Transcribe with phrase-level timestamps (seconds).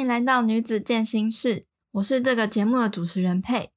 [0.00, 3.70] 欢迎来到女子健心室，我是这个节目的主持人佩。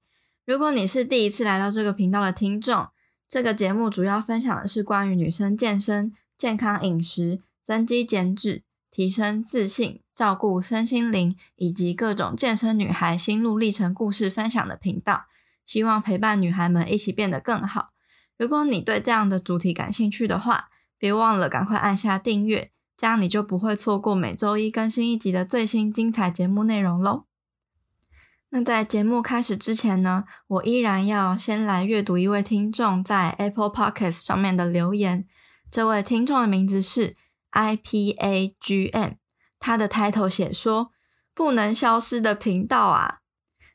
[0.46, 2.88] 如果你是第一次来到这个频道的听众，
[3.28, 15.26] 这个节目主要分享的是关于女生健身、健康饮食、增肌减脂、提升自信、照顾身心灵以及各种健身女孩心路历程故事分享的频道，
[15.66, 17.90] 希望陪伴女孩们一起变得更好。
[18.38, 22.72] 如果你对这样的主题感兴趣的话，别忘了赶快按下订阅。
[23.04, 27.26] 这样你就不会错过每周一更新一集的最新精彩节目内容喽。
[28.52, 35.28] 那在节目开始之前呢，我依然要先来阅读一位听众在 Apple Podcast 上面的留言。
[35.70, 37.18] 这位听众的名字是
[37.52, 39.18] IPAGM，
[39.60, 40.92] 他的 title 写说
[41.36, 43.18] “不能消失的频道啊”，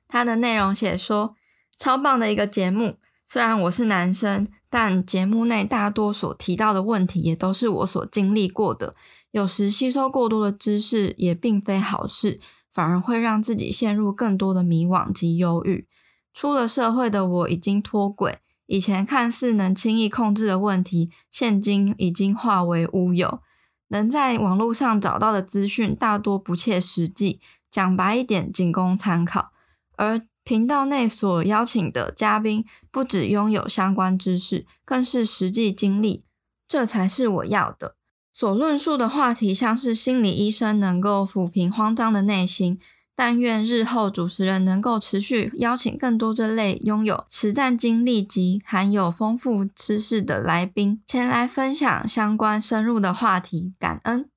[0.09, 1.35] 他的内容写说
[1.77, 2.97] 超棒的一个节目。
[3.27, 8.97] 虽然我是男生，但节目内大多所提到的问题也都是我所经历过的。
[9.31, 12.41] 有时吸收过多的知识也并非好事，
[12.73, 15.87] 反而会让自己陷入更多的迷惘及忧郁。
[16.33, 23.41] 出了社会的我已经脱轨，以前看似能轻易控制的问题，现今已经化为乌有。
[23.89, 29.51] 能在网络上找到的资讯大多不切实际，讲白一点，仅供参考。
[29.97, 36.25] 而频道内所邀请的嘉宾，不只拥有相关知识，更是实际经历，
[36.67, 37.98] 这才是我要的。
[38.39, 42.79] 所论述的话题像是心理医生，能够抚平慌张的内心。
[43.17, 53.73] 但愿日后主持人能够持续邀请更多这类拥有实战经历及含有丰富知识的来宾，前来分享相关深入的话题。
[53.81, 54.31] 感恩，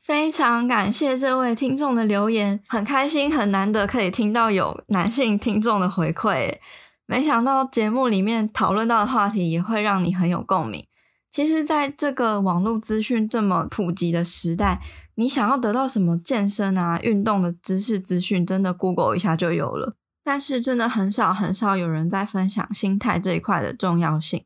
[0.00, 6.58] 非常感谢这位听众的留言，很开心，很难得可以听到有男性听众的回馈。
[7.06, 10.86] 没想到节目里面讨论到的话题也会让你很有共鸣。
[11.30, 14.80] 其实，在这个网络资讯这么普及的时代，
[15.14, 19.94] 你想要得到什么健身啊、运动的知识资讯，真的 Google 一下就有了。
[20.24, 24.44] 但是，真的很少很少有人在分享心态这一块的重要性。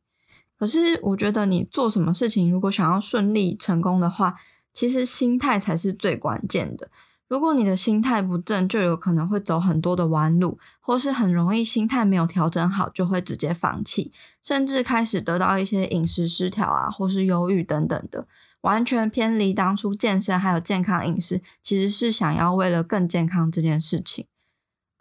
[0.59, 4.35] 可是，我觉得你做什么事情，如果想要顺利成功的话，
[4.73, 6.91] 其实心态才是最关键的。
[7.35, 18.29] 如果你的心态不正，就有可能会走很多的弯路，或是很容易心态没有调整好，就会直接放弃，甚至开始得到一些饮食失调啊，或是忧郁等等的，
[18.61, 24.29] 完全偏离当初健身还有健康饮食，其实是想要为了更健康这件事情。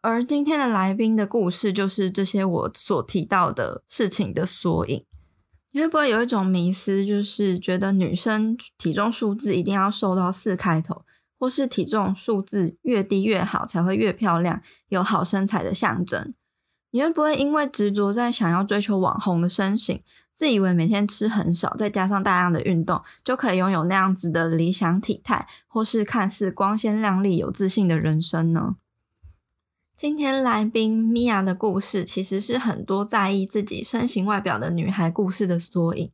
[0.02, 5.06] 而今天的来宾的故事，就是这些我所提到的事情的缩影。
[5.74, 11.04] 你会不会有一种迷思，就是觉得女生体重数字一定要瘦到四开头？
[11.44, 16.34] 或是体重数字越低越好，才会越漂亮，有好身材的象征。
[16.92, 20.02] 你会不会因为执着在想要追求网红的身形，
[20.34, 28.78] 自以为每天吃很少，再加上大量的运动，就可以拥有那样子的理想体态，或是看似光鲜亮丽、有自信的人生呢？
[29.98, 36.10] 今天来宾米娅的故事，其实是很多在意自己身形外表的女孩故事的缩影。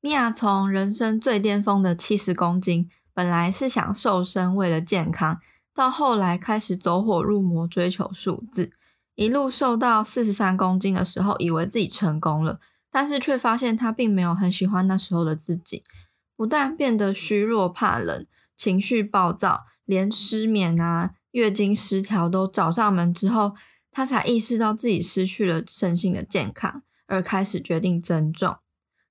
[0.00, 2.90] 米娅从人生最巅峰的七十公斤。
[3.14, 5.38] 本来是想瘦身，为了健康，
[5.72, 8.72] 到后来开始走火入魔，追求数字，
[9.14, 12.58] 一路瘦到四十三公斤的时候，以为自己成功了，
[12.90, 15.84] 但是却发现他并没有很喜欢那时候的自己，
[16.36, 18.26] 不但变得虚弱、怕冷、
[18.56, 23.54] 情绪暴躁，连失眠啊、月经失调都找上门之后，
[23.92, 28.56] 他才意识到自己失去了身心的健康，而开始决定增重。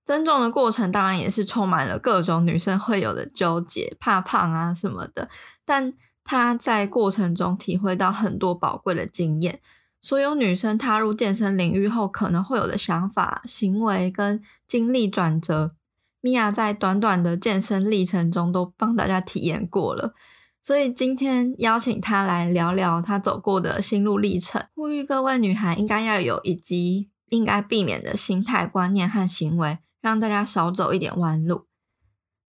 [0.06, 5.30] 增重的过程当然也是充满了各种女生会有的纠结，怕胖啊什么的。
[5.66, 5.94] 但
[6.24, 9.60] 她在过程中体会到很多宝贵的经验。
[10.02, 15.76] 所有女生踏入健身领域后可能会有的想法、行为跟经历转折，
[16.20, 20.14] 米娅在短短的健身历程中都帮大家体验过了。
[20.62, 29.78] 所以今天邀请她来聊聊她走过的心路历程，呼吁各位女孩应该要有以及应该避免的心态观念和行为。
[30.04, 31.66] 让大家少走一点弯路。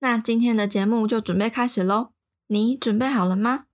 [0.00, 2.08] 那今天的节目就准备开始喽，
[2.48, 3.66] 你准备好了吗？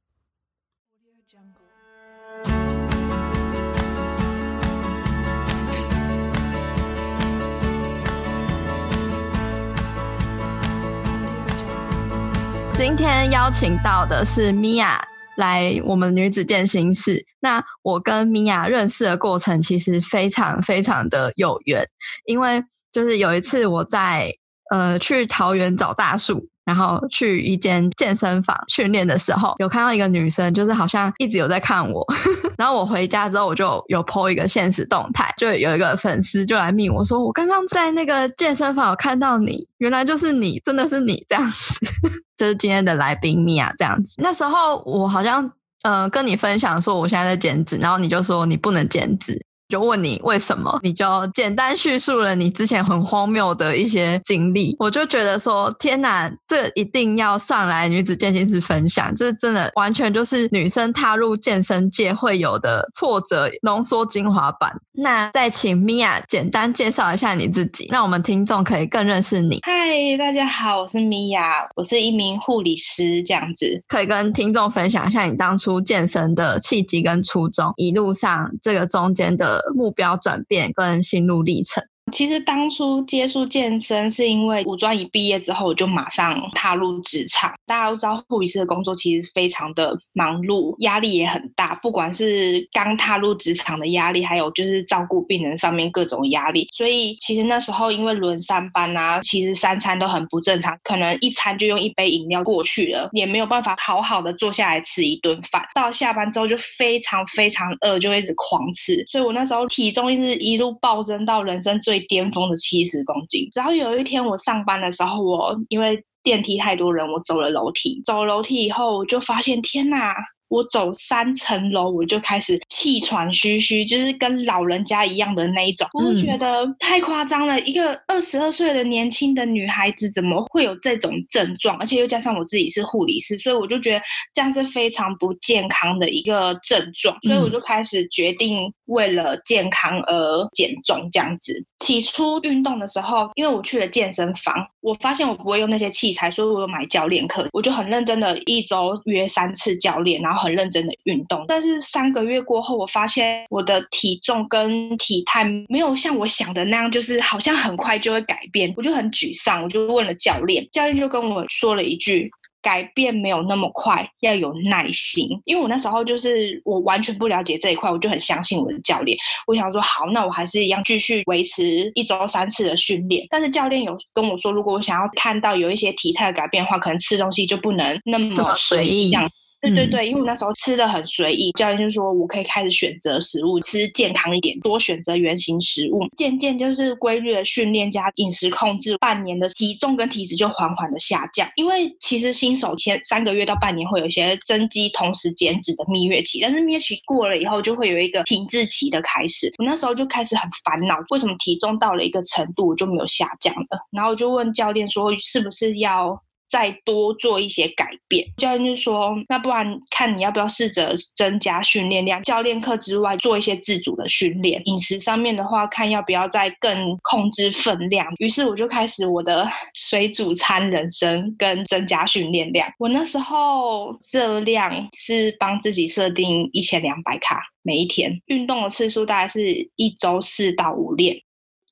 [12.75, 15.02] 今天邀请到的是米娅
[15.38, 17.25] 来我们女子健身室。
[17.40, 21.88] 那我跟米娅认识的过程其实非常非常的有缘，
[22.26, 22.62] 因为。
[22.92, 24.32] 就是有一次我在
[24.70, 32.06] 呃去桃园找大树，然后去一间健身房训练的时候，有看到一个女生，就是好像一直有在看我。
[32.58, 41.81] 然后我回家之后，我就有 po 一个现实动态，就有一个粉丝就来密我说，我刚刚在那个健身房有看到你，原来就是你，真的是你这样子，
[42.36, 44.14] 就是今天的来宾米娅这样子。
[44.19, 45.43] 那时候我好像
[45.82, 49.40] 嗯、呃，跟你分享说我现在在减脂，然后你就说你不能减脂。
[49.70, 64.72] 就问你为什么，你就简单叙述了你之前很荒谬的一些经历，我就觉得说天哪，这一定要上来女子健身室分享，这真的完全就是女生踏入健身界会有的挫折浓缩精华版。
[64.93, 69.61] 那再请 Mia 简单介绍一下你自己，让我们听众可以更认识你。
[69.62, 69.72] 嗨，
[70.19, 79.59] 大家好，我是 Mia，我是一名护理师，这样子可以跟听众分享一下你当初健身的契机跟初衷，一路上这个中间的。
[79.74, 81.84] 目标转变跟心路历程。
[82.10, 87.52] 其实当初接触健身是因为五专一毕业之后，我就马上踏入职场。
[87.66, 91.74] 大家都知道护理师的工作其实非常的忙碌，压力也很大。
[91.76, 96.66] 不管是刚踏入职场的压力，还有就是照顾病人上面各种压力。
[96.72, 105.62] 所以其实那时候因为轮三班啊，其实三餐都很不正常，可能一餐就用一杯饮料过去了，也没有办法好好的坐下来吃一顿饭。
[105.74, 109.04] 到下班之后就非常非常饿，就一直狂吃。
[109.06, 113.49] 所以我那时候体重一直一路暴增到人生最巅峰的七十公斤。
[113.55, 118.00] 然后有一天我上班的时候，我因为电梯太多人，我走了楼梯。
[118.05, 120.14] 走楼梯以后，我就发现天哪！
[120.50, 125.87] 我走三层楼，我就开始气喘吁吁，就是跟老人家一样的那一种。
[125.93, 131.79] 我就觉得太夸张了，一个二十二岁的年轻的女孩子怎么会有这种症状？
[131.79, 134.03] 而且又加上我自己是护理师，所以我就觉得
[134.35, 137.17] 这样是非常不健康的一个症状。
[137.23, 141.64] 所以我就开始决定为了健康而减重这样子。
[141.81, 150.41] 起初运动的时候，因为我去了健身房，我发现我不会用那些器材，所以我有买教练课，我就很认真的一周约三次教练，然后。
[150.41, 159.62] 很认真的运动，但是三个月过后，我发现我的体重跟体态没有像我想的那样，就是好像很快就会改变，我就很沮丧。
[159.62, 162.31] 我就问了教练，教练就跟我说了一句：
[162.62, 165.28] 改变没有那么快，要有耐心。
[165.44, 169.16] 因为我那时候就是我完全不了解这一块，我就很相信我的教练。
[169.46, 173.26] 我想说好，那我还是一样继续维持一周三次的训练。
[173.30, 179.12] 但是教练有跟我说，如果我想要看到有一些体态的改变的话，可能吃东西就不能那么随意。
[179.60, 186.00] 对对对，因为我那时候吃的很随意，教练就说我可以开始选择食物，吃健康一点，多选择原型食物。
[186.16, 191.46] 渐渐就是规律的训练加饮食控制，半年的体重跟体脂就缓缓的下降。
[191.56, 199.52] 因为其实新手前三个月到半年会有一些增肌同时减脂的蜜月期，但是蜜月期过了以后就会有一个停滞期的开始。
[199.58, 203.86] 我那时候就开始很烦恼，为什么体重到了一个程度我就没有下降了？
[203.90, 206.18] 然后我就问教练说，是不是要？
[206.50, 214.61] 再多做一些改变，教练就说：“那不然看你要不要试着增加训练量，教练课之外做一些自主的训练。
[214.64, 222.69] 饮食上面的话，看要不要再更控制分量。”于是我就开始我的水煮餐人生跟增加训练量。
[222.79, 231.17] 我那时候热量是帮自己设定一千两百卡每一天，运动的次数大概是一周四到五练。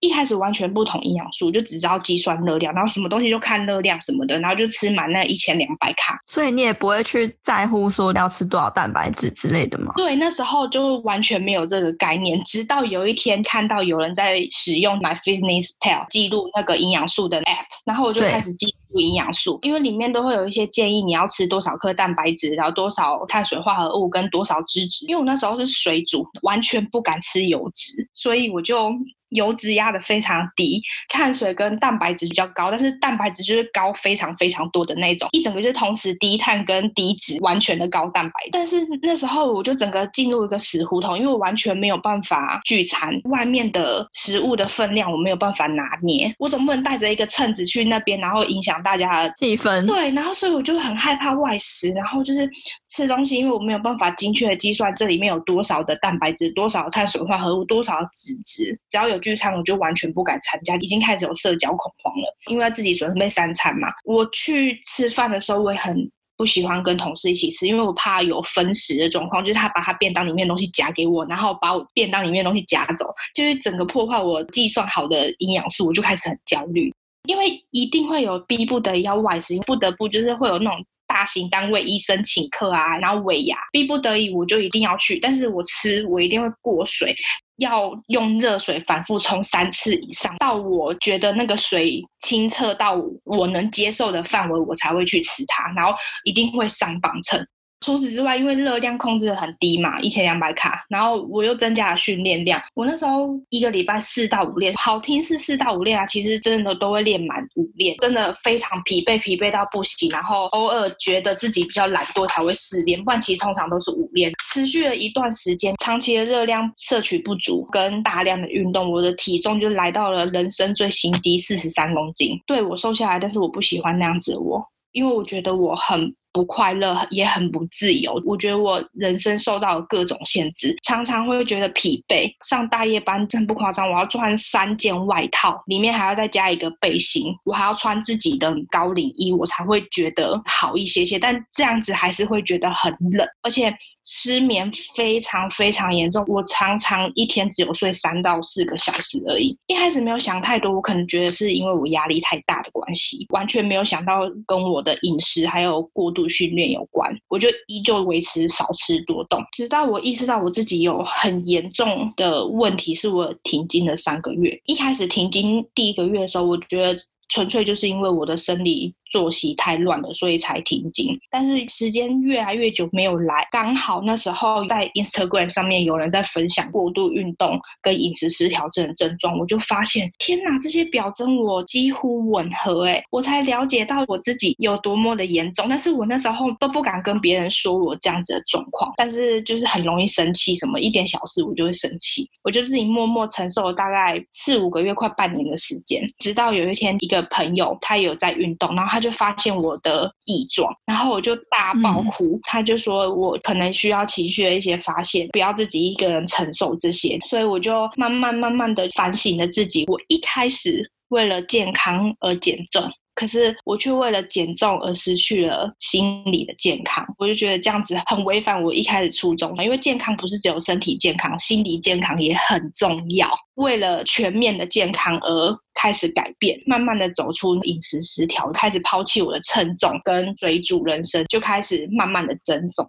[0.00, 6.18] 一开始完全不同营养素，就只知道计算热量，然后什么东西就看热量什么的，然后就吃满那一千两百卡。
[6.26, 9.92] 所以你也不会去在乎说要吃多少蛋白质之类的吗？
[9.96, 12.40] 对，那时候就完全没有这个概念。
[12.44, 25.04] 直到有一天看到有人在使用 MyFitnessPal 记录那个营养素的 App，然后我就开始记录营养素，因为里面都会有一些建议，你要吃多少克蛋白质，然后多少碳水化合物跟多少脂质。
[25.06, 28.92] 因为我那时候是水煮，完全不敢吃油脂，所以我就。
[29.30, 38.34] 油脂压的非常低，碳水跟蛋白质比较高，但是蛋白质就是高非常非常多的那种，一整个就是同时低碳跟低脂，完全的高蛋白。
[38.50, 49.84] 但是那时候我就整个进入一个死胡同，因为我完全没有办法聚餐，外面的食物的分量我没有办法拿捏，我总不能带着一个秤子去那边，然后影响大家的气氛。
[49.86, 52.48] 对，然后所以我就很害怕外食，然后就是
[52.88, 59.17] 吃东西，因为我没有办法精确的计算这里面有多少的蛋白质，多少碳水化合物，多少脂质，只要有。
[59.18, 63.88] 聚餐我就完全不敢参加，已经开始有社交恐慌了，因为自己准备三餐嘛。
[64.04, 76.94] 我去吃饭的时候，我也很不喜欢跟同事一起吃，因为我怕有分食的状况，就是他把他便当里面的东西夹给我，然后把我便当里面的东西夹走，就是整个破坏我计算好的营养素，我就开始很焦虑，
[77.28, 87.12] 因为一定会有逼不得已要外食，不得不就是会有那种大型单位医生请客啊，然后尾牙，逼不得已我就一定要去，但是我吃我一定会过水。
[87.58, 95.70] 要用热水反复冲三次以上，到我觉得那个水清澈到我能接受的范围，我才会去吃它。
[95.76, 95.92] 然后
[96.24, 97.46] 一定会上磅秤。
[97.80, 102.60] 除此之外，因为热量控制得很低嘛，一千两百卡，然后我又增加了训练量。
[102.74, 110.10] 我那时候一个礼拜四到五练，好听是四到五练啊，其实真的都会练满五练，真的非常疲惫，疲惫到不行。
[110.10, 114.32] 然后偶尔觉得自己比较懒惰才会四练，不然其实通常都是五练。
[114.52, 122.38] 持续了一段时间，长期的热量摄取不足跟大量的运动，我的体重就来到了人生最新低四十三公斤。
[122.44, 124.60] 对，我瘦下来，但是我不喜欢那样子我，
[124.92, 126.12] 因为我觉得我很。
[126.38, 132.32] 不快乐也很不自由，我觉得我人生受到各种限制，常常会觉得疲惫。
[132.46, 141.18] 上大夜班真不夸张，我要穿三件外套，里面还要再加一个背心，我还要穿自己的高领衣，我才会觉得好一些些。
[141.18, 149.58] 但这样子还是会觉得很冷，而且失眠非常非常严重，我常常一天只有睡三到四个小时而已。
[149.66, 164.60] 一开始没有想太多，我可能觉得是因为我压力太大的关系，完全没有想到跟我的饮食还有过度训练有关，我就依旧维持少吃多动，直到我意识到我自己有很严重的问题，是我停经了三个月。
[164.66, 168.94] 一开始停经第一个月的时候，我觉得纯粹就是因为我的生理。
[169.10, 171.18] 作息太乱了，所以才停经。
[171.30, 185.66] 但是时间越来越久没有来，刚好那时候在 Instagram 上面有人在分享过度运动跟饮食失调症的症状，我就发现天哪，这些表征我几乎吻合哎，我才了解到我自己有多么的严重。
[185.68, 199.08] 但是我那时候都不敢跟别人说我这样子的状况，但是就是很容易生气，什么一点小事我就会生气，我就自己默默承受了大概四五个月，快半年的时间，直到有一天一个朋友他有在运动，然后他他。
[199.08, 202.36] 就发现我的异状，然后我就大爆哭。
[202.36, 207.18] 嗯、他就说我可能需要情绪的一些发泄，不要自己一个人承受这些。
[207.24, 209.86] 所以我就慢慢慢慢的反省了自己。
[209.88, 212.82] 我一开始为了健康而减重。
[213.18, 219.52] 可是我却为了减重而失去了心理的健康，我就觉得这样子很违反我一开始初衷。
[219.60, 223.28] 因为健康不是只有身体健康，心理健康也很重要。
[223.56, 232.88] 为了全面的健康而开始改变，慢慢的走出饮食失调，开始抛弃我的称重跟追逐人生，就开始慢慢的增重。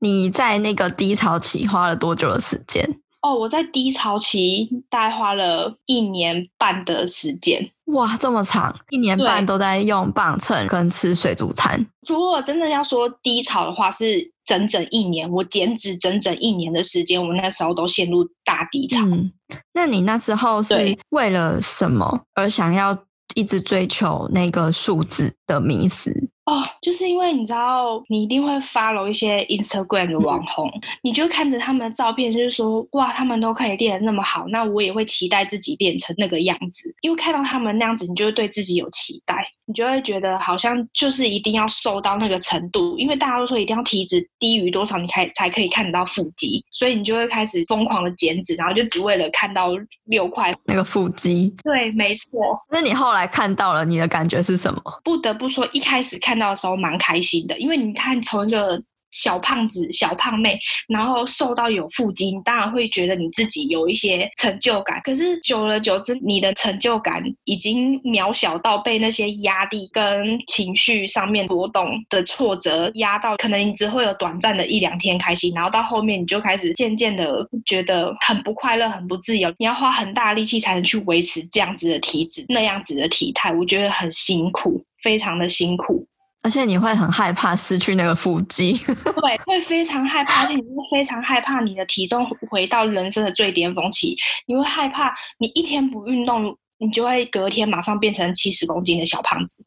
[0.00, 2.86] 你在那个低潮期花了多久的时间？
[3.22, 7.70] 哦，我在低潮期大概花了一年半的时间。
[7.86, 11.86] 哇，这么长，一年半都在用磅秤跟吃水煮餐。
[12.08, 15.30] 如果真的要说低潮的话，是整整一年。
[15.30, 19.04] 我减脂整整一年的时间，我那时候都陷入大低潮。
[19.04, 19.30] 嗯，
[19.74, 22.96] 那你那时候是为了什么而想要
[23.34, 26.10] 一直追求那个数字的迷思？
[26.46, 36.94] 哦，就是因为你知道，你一定会 follow 一些 Instagram 的网红，嗯、你就看着他们的照片，就是说，哇，他们都可以练得那么好，那我也会期待自己练成那个样子。
[37.00, 49.70] 因为看到他们那样子，你就会对自己有期待，你就会觉得好像就是一定要瘦到那个程度，因为大家都说一定要体脂低于多少，你才才可以看得到腹肌，所以你就会开始疯狂的减脂，然后就只为了看到
[50.04, 51.54] 六块那个腹肌。
[51.62, 52.30] 对，没错。
[52.70, 54.82] 那你后来看到了，你的感觉是什么？
[55.02, 56.33] 不得不说，一开始看。
[56.34, 65.00] 看到的时候蛮开心的，因为你看从一个小胖子、小胖妹，然后瘦到有腹肌，你当然会觉得你自己有一些成就感。
[65.04, 79.48] 可是久而久之，你的成就感已经渺小到被那些压力跟情绪上面波动的挫折压到，可能你只会有短暂的一两天开心，然后到后面你就开始渐渐的觉得很不快乐、很不自由。
[79.58, 86.04] 你要花很大力气才能去维持这样子的体质、那样子的体态，我觉得很辛苦，非常的辛苦。
[86.44, 94.14] 而且你会很害怕失去那个腹肌，对，会非常害怕，而且你会非常害怕你的体重回到人生的最巅峰期。
[94.46, 99.64] 你会害怕你一天不运动，你就会隔天马上变成七十公斤的小胖子。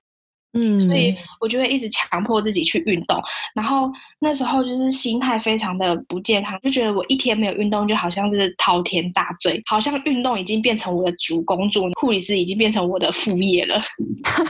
[0.53, 3.19] 嗯，所以我就会一直强迫自己去运动。
[3.55, 13.81] 然后那时候就是心态非常的不健康，就觉得我一天没有运动，就好像是滔天大罪，好像运动已经变成我的主工作，护理师已经变成我的副业了。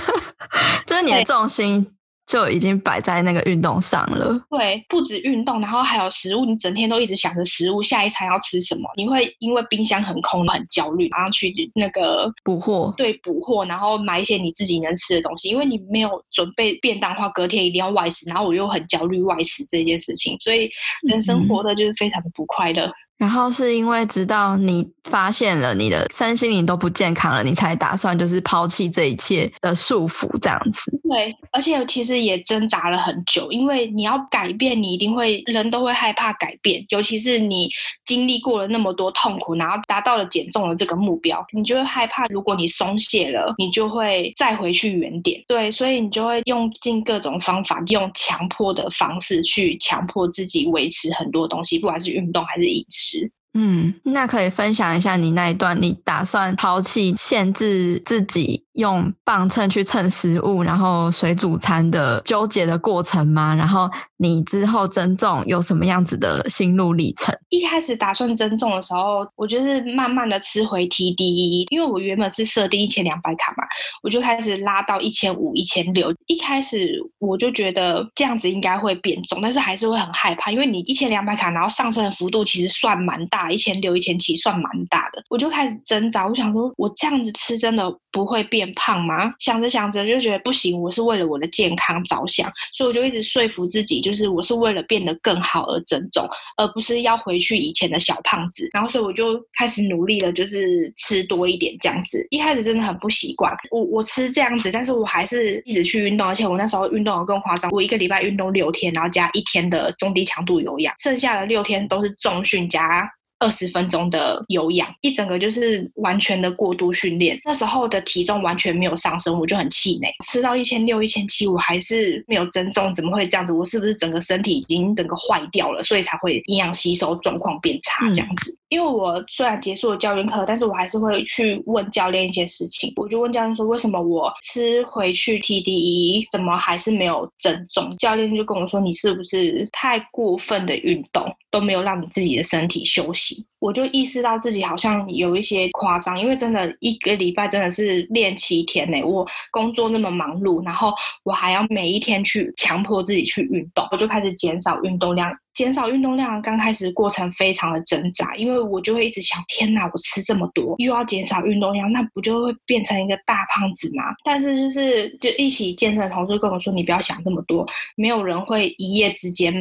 [0.86, 1.88] 就是你的重心。
[2.28, 4.38] 就已经摆在那个运动上了。
[4.50, 8.90] 对，不止运动，然后还有食物，你整天都一直想着食物，下一餐要吃什么？
[8.98, 12.94] 你会因为冰箱很空很焦虑，然后去那个补货。
[12.98, 18.30] 对，补货，然后买一些你自己能吃的东西，因为你没有准备便当的话，隔天一定要外食。
[18.30, 20.70] 然后我又很焦虑外食这件事情，所以
[21.08, 22.86] 人生活的就是非常的不快乐。
[22.86, 30.92] 嗯然后是因为直到你发现了你的身心灵都不健康了，你才打算就是抛弃这一切的束缚，这样子。
[31.10, 37.70] 对，而且其实也挣扎了很久，因为你要改变，你一定会人都会害怕改变，尤其是你
[38.06, 45.42] 经历过了那么多痛苦，然后达到了减重的这个目标，你就会害怕，如果你松懈了，你就会再回去原点。
[45.48, 53.07] 对，所以你就会用尽各种方法，用强迫的方式去强迫自己维持很多东西，不管是运动还是饮食。
[53.54, 63.54] 嗯，那可以分享一下你那一段，你打算抛弃限制自己用磅秤去称食物，然后水煮餐的纠结的过程吗？
[63.54, 67.36] 然后你之后增重有什么样子的心路历程？
[67.50, 73.64] 一开始打算增重的时候，我就是慢慢的吃回 TD，因为我原本是设定一千两百卡嘛，
[74.04, 76.14] 我就开始拉到一千五、一千六。
[76.28, 83.48] 一开始我就觉得这样子应该会变重，但是还是会很害怕，因为你一千两百卡，然后上升的幅度其实算蛮大。
[83.48, 86.28] 一千六、一千七算蛮大的，我就开始挣扎。
[86.28, 89.32] 我想说，我这样子吃真的不会变胖吗？
[89.38, 98.68] 想着想着就觉得不行，我是为了我的健康着想，所以我就一直说服自己，就是我是为了变得更好而增重，而不是要回去以前的小胖子。
[98.74, 102.26] 然后，所以我就开始努力了，就是吃多一点这样子。
[102.32, 113.08] 一开始真的很不习惯，我我吃这样子，但是我还是一直去运动，而且我那时候运动得更夸张，我一个礼拜运动六天，然后加一天的中低强度有氧，剩下的六天都是重训加。
[113.40, 117.40] 二十分钟的有氧，一整个就是完全的过度训练。
[117.46, 120.14] 那时候的体重完全没有上升，我就很气馁。
[120.26, 123.54] 吃到一千六、一千七，我还是没有增重，怎么会这样子？
[123.54, 128.52] 我是不是整个身体已经整个坏掉了，所以才会营养吸收状况变差这样子？
[128.54, 132.92] 嗯因为我虽然结束了教练课，但是我还是会去问教练一些事情。
[132.98, 137.96] 我就问教练说，为什么我吃回去 TDE 怎么还是没有增重？
[137.98, 143.46] 教练就跟我说，你是不是太过分的运动，都没有让你自己的身体休息？
[143.60, 149.02] 我就意识到自己好像有一些夸张，因为真的一个礼拜真的是练七天呢。
[149.04, 155.36] 我工作那么忙碌，然后我还要每一天去强迫自己去运动，我就开始减少运动量。
[155.56, 164.04] 减少运动量，刚开始过程非常的挣扎，因为我就会一直想：天哪，我吃这么多，又要减少运动量，那不就会变成一个大胖子吗？
[164.24, 169.52] 但是就是就一起健身的同事跟我说：你不要想这么多，没有人会一夜之间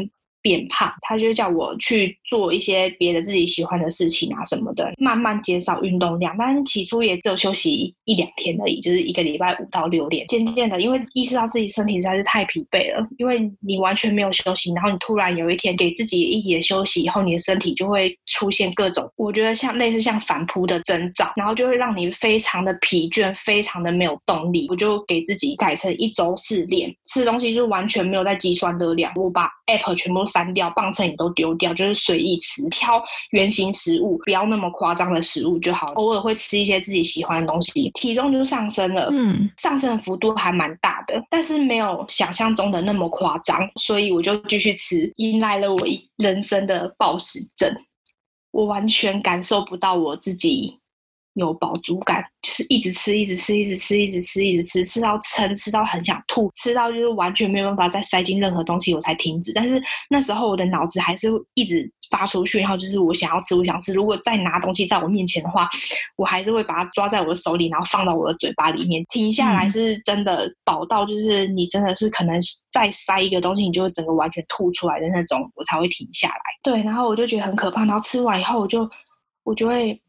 [0.47, 0.93] 变胖。
[1.03, 2.17] 他就叫我去。
[2.27, 6.35] 做一些别的自己喜欢的事情啊什么的，慢慢减少运动量。
[6.39, 10.27] 但是起初也只有休息一两天而已，就是一个礼拜五到六天。
[10.27, 24.67] 渐渐的，因为意识到自己身体实在是太疲惫了，因为你完全没有休息，然后你突然有一天给自己一点休息以后，你的身体就会出现各种，我觉得像类似像反扑的征兆，然后就会让你非常的疲倦，非常的没有动力。
[24.69, 32.16] 我就给自己改成一周四练，吃东西就完全没有在计算热量，我把 app 全部删掉，磅秤也都丢掉，就是随。
[32.19, 35.93] 一吃，挑原型食物，不要那么夸张的食物就好。
[35.93, 39.09] 偶尔会吃一些自己喜欢的东西，体重就上升了。
[39.13, 47.69] 嗯，上升的幅度还蛮大的，但是没有想象中的那么夸张，所以我就继续吃，迎来了我一人生的暴食症。
[48.53, 50.79] 我完全感受不到我自己
[51.37, 52.23] 有饱足感。
[52.43, 59.53] 就是一直吃，一直吃，一直吃，一直吃，一直吃，吃到撑，吃到很想吐，吃到就是完全没有办法再塞进任何东西，我才停止。
[59.53, 63.93] 但是那时候我的脑子还是一直发出讯号，就是我想要吃，我想吃。
[63.93, 65.69] 如果再拿东西在我面前的话，
[66.17, 69.05] 我还是会把它抓在我的手里，然后放到我的嘴巴里面。
[69.09, 72.39] 停下来是真的饱到，就是你真的是可能
[72.71, 76.41] 再塞一个东西，你就会整个完全吐出来的那种，我才会停下来。
[76.63, 77.85] 对，然后我就觉得很可怕。
[77.85, 78.89] 然后吃完以后，我就
[79.43, 80.01] 我就会。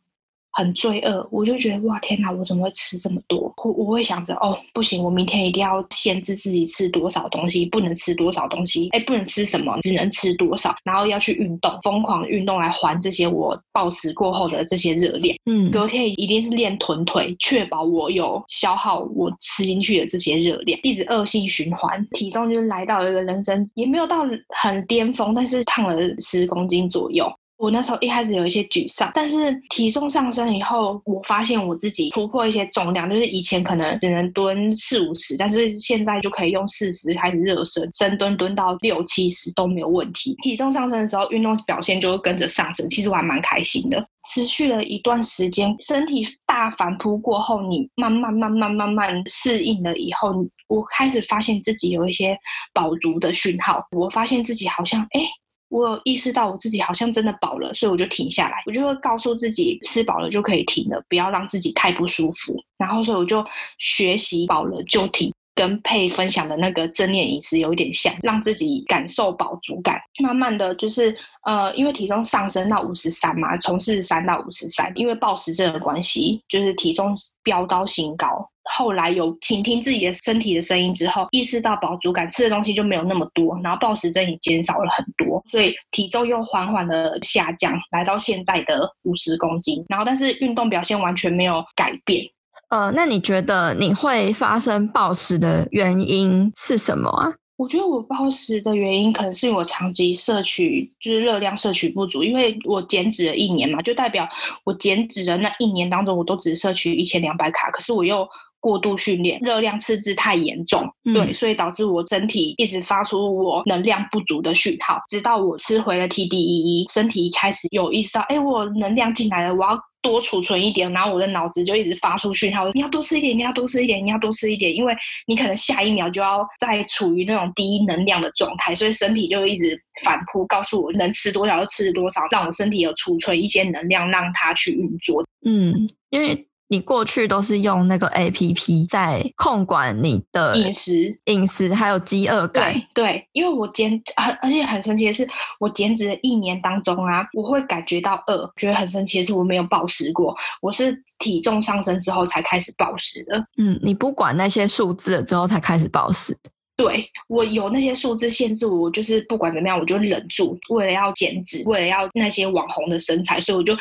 [0.58, 3.54] 很罪恶，我就觉得哇天哪，我怎么会吃这么多？
[3.64, 15.38] 我我会想着哦，不行，我明天一定要限制自己吃多少东西，不能吃多少东西，哎，不能吃什么，只能吃多少，然后要去运动，疯狂运动来还这些我暴食过后的这些热量。
[15.46, 27.32] 嗯，隔天一定是练臀腿，确保我有消耗我吃进去的这些热量，一直恶性循环，体重就是来到一个人生也没有到很巅峰，但是胖了十公斤左右。
[27.58, 40.36] 我那时候一开始有一些沮丧，但是体重上升以后，我发现我自己突破一些重量，就是以前可能只能蹲四五十，但是现在就可以用四十开始热身，深蹲蹲到六七十都没有问题。
[40.44, 44.08] 体重上升的时候，运动表现就会跟着上升，其实我还蛮开心的。
[44.30, 50.32] 持续了一段时间，身体大反扑过后，你慢慢慢慢慢慢适应了以后，
[50.68, 52.38] 我开始发现自己有一些
[52.72, 55.22] 饱足的讯号，我发现自己好像哎。
[55.70, 58.64] 我有意识到我自己好像真的饱了，所以我就停下来。
[58.66, 62.56] 我就会告诉自己，吃饱了就可以停了，不要让自己太不舒服。
[62.78, 63.46] 然后，所以我就
[63.80, 65.34] 学习饱了就停。
[65.56, 70.00] 跟佩分享的那个正念饮食有一点像，让自己感受饱足感。
[70.22, 78.48] 慢慢的就是呃，因为体重上升到五十三嘛，从四十三到五十三，因为暴食症的关系，就是体重飙到新高。
[78.70, 89.84] 后来有倾听自己的身体的声音之后，意识到饱足感，吃的东西就没有那么多，然后暴食症也减少了很多，所以体重又缓缓的下降，来到现在的五十公斤。
[89.88, 92.26] 然后，但是运动表现完全没有改变。
[92.70, 97.34] 呃，那你觉得你会发生暴食的原因是什么啊？
[97.56, 104.28] 我觉得我暴食的原因可能是因为我长期摄取就是热量摄取不足，因为我减脂了一年嘛，就代表
[104.64, 108.28] 我减脂的那一年当中，我都只摄取一千两百卡，可是我又。
[108.60, 124.96] 过度训练，热量赤字太严重，嗯，对，所以导致我整体一直发出我能量不足的讯号，直到我吃回了 TDEE，身体一开始有意识到，哎，我能量进来了，我要多储存一点，然后我的脑子就一直发出讯号，你要多吃一点，你要多吃一点，你要多吃一点，因为
[125.28, 135.24] 你可能下一秒就要再处于那种低能量的状态，所以身体就一直反扑，告诉我能吃多少就吃多少，让我身体有储存一些能量，让它去运作。
[135.46, 136.47] 嗯，因为。
[136.70, 142.74] 你过去都是用那个 APP 在控管你的饮食、饮食还有饥饿感。
[142.94, 144.02] 对对，因为我减，
[144.42, 145.26] 而且很神奇的是，
[145.60, 148.52] 我减脂的一年当中啊，我会感觉到饿。
[148.58, 153.40] 觉得很神奇的是，我没有暴食过，我是体重上升之后才开始暴食的。
[153.58, 156.50] 嗯，你不管那些数字了之后才开始暴食的。
[156.76, 163.74] 对，我有那些数字限制我，就是不管怎么样，我就忍住，为了要减脂，为了要那些网红的身材，所以我就。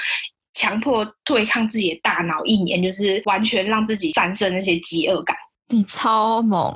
[0.57, 5.37] 强迫对抗自己的大脑一年，就是完全让自己战胜那些饥饿感。
[5.69, 6.75] 你超猛，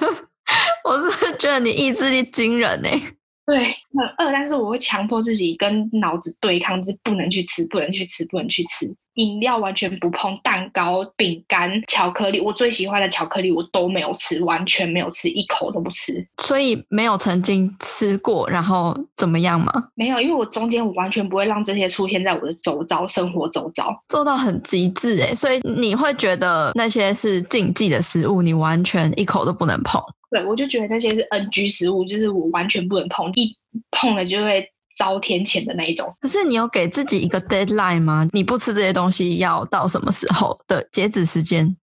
[0.84, 2.88] 我是觉得你意志力惊人呢。
[3.46, 8.92] 对，很饿，但是我会强迫自己跟脑子对抗，就是不能去吃，不能去吃，不能去吃。
[9.14, 16.24] 饮料完全不碰，蛋糕、饼干、巧克力，我最喜欢的巧克力我都没有吃，完全没有吃，一口都不吃。
[16.42, 19.72] 所以没有曾经吃过，然后怎么样吗？
[19.94, 25.34] 没有，因为我中间我完全不会让这些出现在我的周遭，生活周遭，做到很极致诶。
[25.34, 30.02] 所以你会觉得那些是禁忌的食物，你完全一口都不能碰。
[30.30, 33.56] 对，我就觉得那些是 NG 食物，就是我完全不能碰，一
[33.90, 34.68] 碰了就会。
[34.96, 36.12] 遭天谴的那一种。
[36.20, 38.28] 可是你有给自己一个 deadline 吗？
[38.32, 41.76] 你不吃这些东西要到什么时候的截止时间？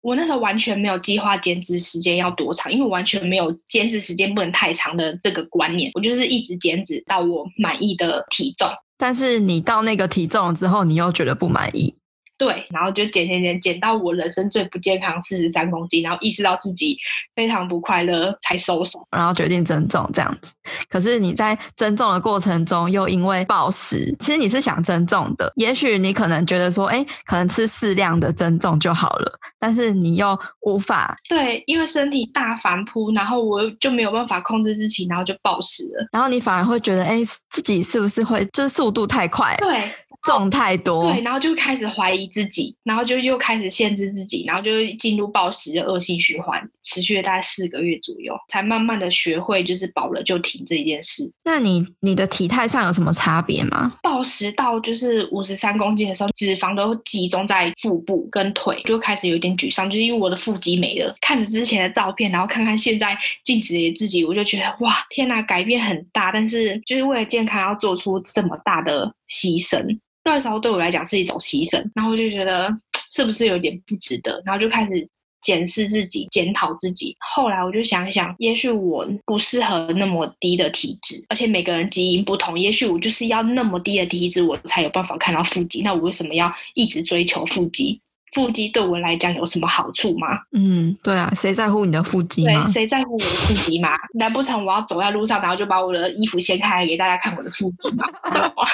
[0.00, 5.90] 我那时候完全没有计划减脂时间要多长，因为我完全没有减脂时间不能太长的这个观念。
[5.94, 8.68] 我就是一直减脂到我满意的体重。
[8.98, 11.94] 但是你到那个体重之后，你又觉得不满意。
[12.42, 16.98] 对，然后就减减减减到我人生最不健康四十三公斤，然后意识到自己
[17.36, 20.52] 非常不快乐，才收手，然后决定增重这样子。
[20.88, 31.16] 可是你在增重的过程中，又因为暴食，其实你是想增重的，也许你可能觉得说，哎，可能吃适量的增重就好了，但是你又无法。
[31.28, 36.08] 对，因为身体大反扑，然后我就没有办法控制自己，然后就暴食了。
[36.10, 39.56] 然后你反而会觉得，哎，自己是不是会就是速度太快？
[39.58, 39.88] 对。
[40.22, 51.28] 重太多，对，然后就开始怀疑自己，然后就又开始限制自己，然后就进入暴食的恶性循环，持续了大概四个月左右，才慢慢的学会就是饱了就停这一件事。
[51.44, 53.94] 那你你的体态上有什么差别吗？
[54.02, 61.12] 暴食到就是五十三公斤的时候，脂肪都集中在腹部跟腿，就开始有点沮丧，就是因为我的腹肌没了。
[61.20, 69.98] 看着之前的照片，然后看看现在镜子里的自己，我就觉得哇，天哪，改变很大，但是就是为了健康要做出这么大的牺牲。
[70.24, 72.74] 那时候对我来讲是一种牺牲，然后我就觉得
[73.10, 75.08] 是不是有点不值得，然后就开始
[75.40, 77.16] 检视自己、检讨自己。
[77.34, 85.82] 后来我就想一想，也许我不适合那么低的体脂，而且每个人基因不同，也许我就是要那么低的体脂，我才有办法看到腹肌。
[85.82, 88.00] 那我为什么要一直追求腹肌？
[88.34, 90.28] 腹肌对我来讲有什么好处吗？
[90.52, 92.64] 嗯，对啊，谁在乎你的腹肌吗？
[92.64, 93.90] 对，谁在乎我的腹肌吗？
[94.14, 98.06] 难不成我要走在路上，然后就把我的衣服掀开来给大家看我的腹肌吗？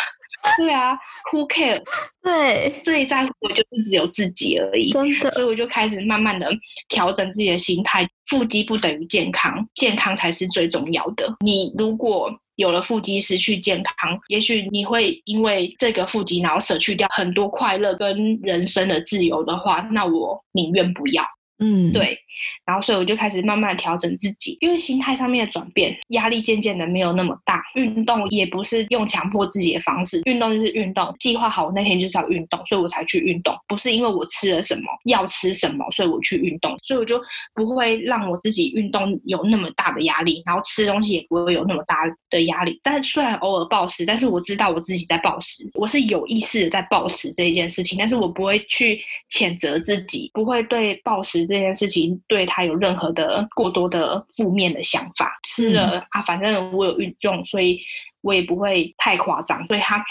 [0.59, 0.97] 对啊
[1.33, 1.85] ，Who cares？
[2.23, 4.91] 对，最在乎的就是只有自己而已。
[4.91, 6.51] 真的，所以我就开始慢慢的
[6.89, 8.09] 调整自己的心态。
[8.27, 11.35] 腹肌不等于健康，健康才是最重要的。
[11.43, 21.25] 你如果有了腹肌，失去健康，也许你会因为这个腹肌，然后舍去掉很多快乐跟人生的自由的话，那我宁愿不要。
[21.61, 22.17] 嗯，对，
[22.65, 27.61] 然后所以我就开始慢慢调整自己，因为心态上面的转变，压力渐渐的没有那么大。
[27.75, 37.21] 运动也不是用强迫自己的方式，运动就是运动，计划好那天就是要运动，所以我才去运动，不是因为我吃了什么要吃什么，所以我去运动，所以我就
[37.55, 42.79] 不会让我自己运动有那么大的压力，然后吃东西也不会有那么大的压力。
[42.85, 49.01] 但是虽然偶尔暴食，但是我知道我自己在暴食，我是有意识的在暴食这一件事情，但是我不会去
[49.33, 51.48] 谴责自己，不会对暴食。
[51.49, 55.37] 这件事情对他有任何的过多的负面的想法。
[55.43, 57.81] 吃了、嗯、啊，反正我有运动，所以
[58.21, 60.05] 我也不会太夸张，所以他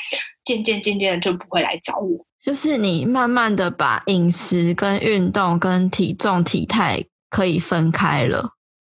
[0.44, 2.26] 渐渐渐渐的就不会来找我。
[2.44, 8.57] 就是你慢慢的把饮食跟运动跟体重体态可以分开了。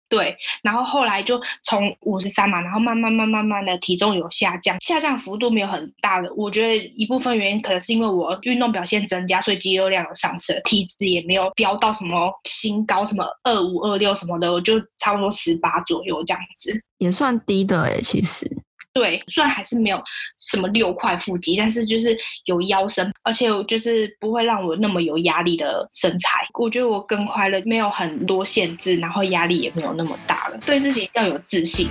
[0.08, 6.32] 对，然后后来就从五十三嘛，然后慢慢慢慢慢的体重有下降，下降幅度没有很大的。
[6.34, 18.46] 我觉得一部分原因可能是因为我运动表现增加，所以肌肉量有上升，体脂也没有飙到什么新高，什么二五二六什么的，我就差不多十八左右这样子，也算低的诶，其实。
[18.92, 20.02] 对，虽然还是没有
[20.40, 26.40] 什么六块腹肌，但是就是有腰身，而且就是不会让我那么有压力的身材。
[26.58, 31.88] 我觉得我更快乐，没有很多限制，然后压力也没有那么大了，对自己要有自信。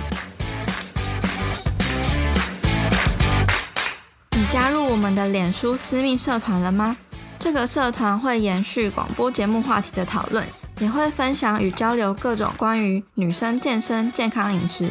[4.36, 6.96] 你加入我们的脸书私密社团了吗？
[7.38, 10.44] 这个社团会延续广播节目话题的讨论，
[10.80, 14.90] 也会分享与交流各种关于女生健身、健康饮食。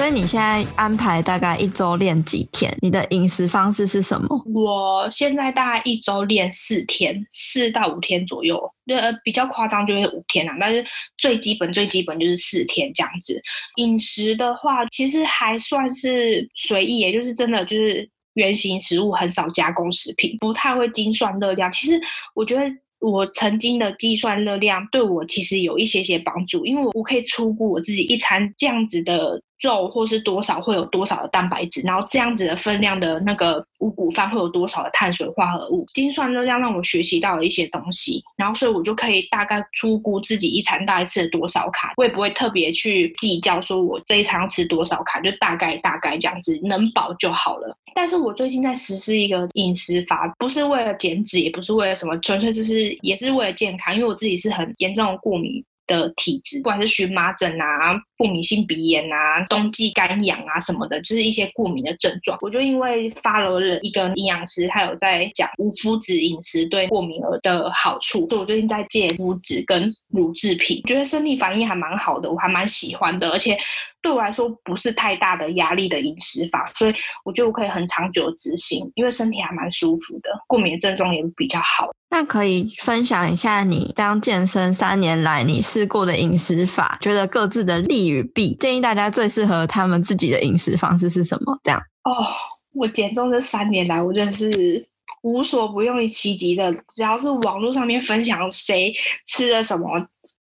[0.00, 2.74] 所以你现在安排大概一周练几天？
[2.80, 4.42] 你的饮食方式是什么？
[4.46, 8.58] 我现在大概一周练四天，四到五天左右。
[8.86, 10.82] 呃，比较夸张就是五天啊，但是
[11.18, 13.38] 最基本最基本就是四天这样子。
[13.76, 21.70] 饮食的话，其实还算是随意，也就是真的就是原型食物，很少加工食品，不太会精算热量。
[21.70, 22.00] 其实
[22.34, 22.64] 我觉得。
[23.02, 35.86] 我曾经的计算热量对我其实有一些些帮助，因为我我可以初估我自己一餐这样子的肉或是多少会有多少的蛋白质，然后这样子的分量的那个五谷饭会有多少的碳水化合物。
[35.94, 47.76] 精算热量让我学习到了一些东西，然后所以我就可以大概初估自己一餐大概吃了多少卡，我也不会特别去计较说我这一餐要吃多少卡，就大概大概这样子能饱就好了。
[47.92, 62.38] 但是我最近在实施一个饮食法，不是为了减脂，也不是为了什么，纯粹就是也是为了健康，因为我自己是很严重的过敏的体质，不管是荨麻疹啊、过敏性鼻炎啊、冬季干痒啊什么的，就是一些过敏的症状。
[62.40, 73.56] 我就因为发了了一个营养师，他有在讲无麸质饮食对过敏儿的好处，所以我最近在戒麸质跟乳制品，觉得生理反应还蛮好的，我还蛮喜欢的，而且
[74.02, 76.94] 对我来说不是太大的压力的饮食法，所以
[77.24, 81.88] 我觉得我可以很长久执行，因为身体还蛮舒服的，过敏症状也比较好。
[82.10, 91.56] 那可以分享一下你当健身三年来你试过的饮食法，觉得各自的利与弊，建议大家最适合他们自己的饮食方式是什么？
[91.62, 92.26] 这样哦，
[92.72, 94.84] 我减重这三年来，我真的是
[95.22, 98.92] 无所不用其极的，只要是网络上面分享谁
[99.26, 99.86] 吃了什么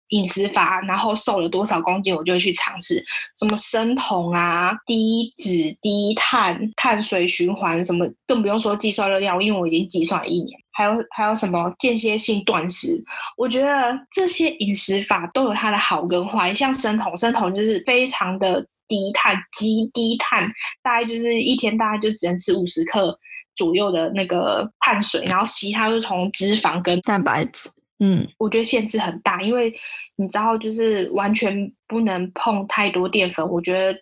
[0.08, 3.02] 饮食法，然后瘦了多少公斤，我就会去尝试。
[3.38, 10.58] 什么生酮啊、低脂、低碳、碳水循环，什么更不用说计算热量，因为我已经计算了一年。
[10.76, 13.00] 还有还有什么间歇性断食？
[13.36, 13.66] 我觉得
[14.12, 16.52] 这些饮食法都有它的好跟坏。
[16.52, 20.50] 像生酮，生酮就是非常的低碳，极低碳，
[20.82, 23.16] 大概就是一天大概就只能吃五十克
[23.56, 27.68] 左右的那个碳水，然后其他是从脂肪跟蛋白质。
[27.98, 29.72] 嗯，我觉得限制很大，因为
[30.16, 33.48] 你知道，就是完全不能碰太多淀粉。
[33.48, 33.98] 我觉得。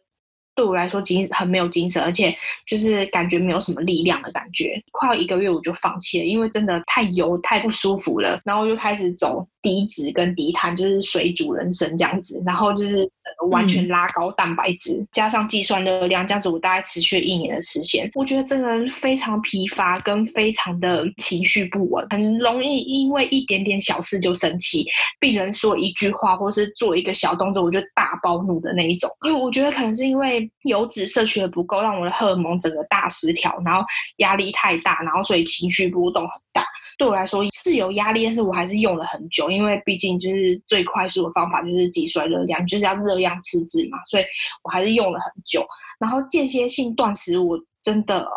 [0.54, 2.36] 对我来说，精很没有精神，而且
[2.66, 4.78] 就是感觉没有什么力量的感觉。
[4.90, 8.38] 快要一个月，我就放弃了，因为真的太油、太不舒服了。
[8.44, 12.42] 然后我就开始走低脂跟低碳，就是水煮人参这样子。
[12.44, 13.10] 然后就是。
[13.46, 18.10] 完全拉高蛋白质，嗯、加上计算热量，这样子我大概持续了一年的时间。
[18.14, 24.84] 我觉得这个人非常疲乏，跟非常的情绪不稳，很容易因为一点点小事就生气。
[25.18, 29.10] 病人说一句话，或是做一个小动作，我就大暴怒的那一种。
[29.26, 33.84] 因为我觉得可能是因为油脂摄取的不够，让我的荷尔蒙整个大失调，然后
[34.18, 36.64] 压力太大，然后所以情绪波动很大。
[37.02, 44.24] 对我来说是有压力，但是我还是用了很久，因为毕竟就是最快速的方法就是挤出来热量，就是要热量赤字嘛，所以
[44.62, 45.66] 我还是用了很久。
[45.98, 48.30] 然后间歇性断食，我真的哦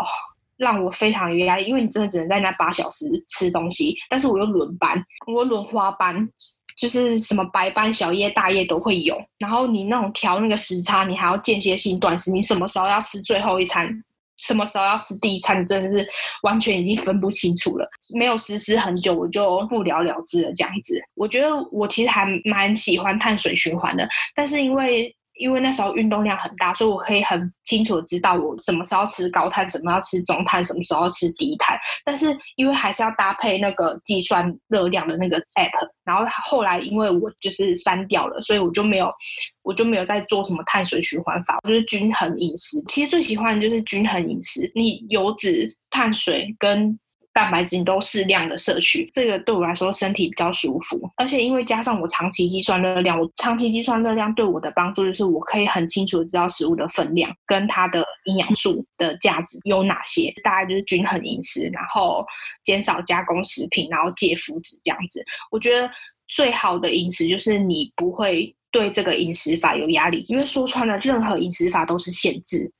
[0.58, 6.28] 让我非常有压力，因为你真的只能在那八小时吃东西，但是我又轮班，我轮花班，
[6.76, 9.16] 就是什么白班、小夜、大夜都会有。
[9.38, 13.88] 然后你那种调那个时差，你还要间歇性断食，你什么时候要吃最后一餐？
[14.38, 16.08] 什么时候要吃第一餐，真的是
[16.44, 17.88] 完全已经分不清楚了。
[18.18, 20.52] 没有实施很久，我就不了了之了。
[20.54, 25.16] 这样子，我觉得我其实还蛮喜欢碳水循环的，但是因为。
[25.38, 31.78] 因为那时候运动量很大，所以我可以很清楚知道我什么时候吃高碳，什么时候吃中碳，什么时候吃低碳。
[32.04, 39.12] 但是因为还是要搭配那个计算热量的那个 app，然后后来因为我就是删掉了，所以我就没有，
[39.64, 42.84] 我就没有在做什么碳水循环法，我就是均衡饮食。
[42.88, 46.98] 其实最喜欢的就是均衡饮食，你油脂、碳水跟。
[47.36, 62.26] 蛋白质你都适量的摄取，这个对我来说身体比较舒服，而且因为加上我长期计算热量，我长期计算热量对我的帮助就是我可以很清楚的知道食物的分量跟它的营养素的价值有哪些，大概就是均衡饮食，然后
[62.64, 65.22] 减少加工食品，然后戒麸质这样子。
[65.52, 65.92] 我觉得
[66.30, 72.72] 最好的饮食就是你不会对这个饮食法有压力，因为说穿了，任何饮食法都是限制。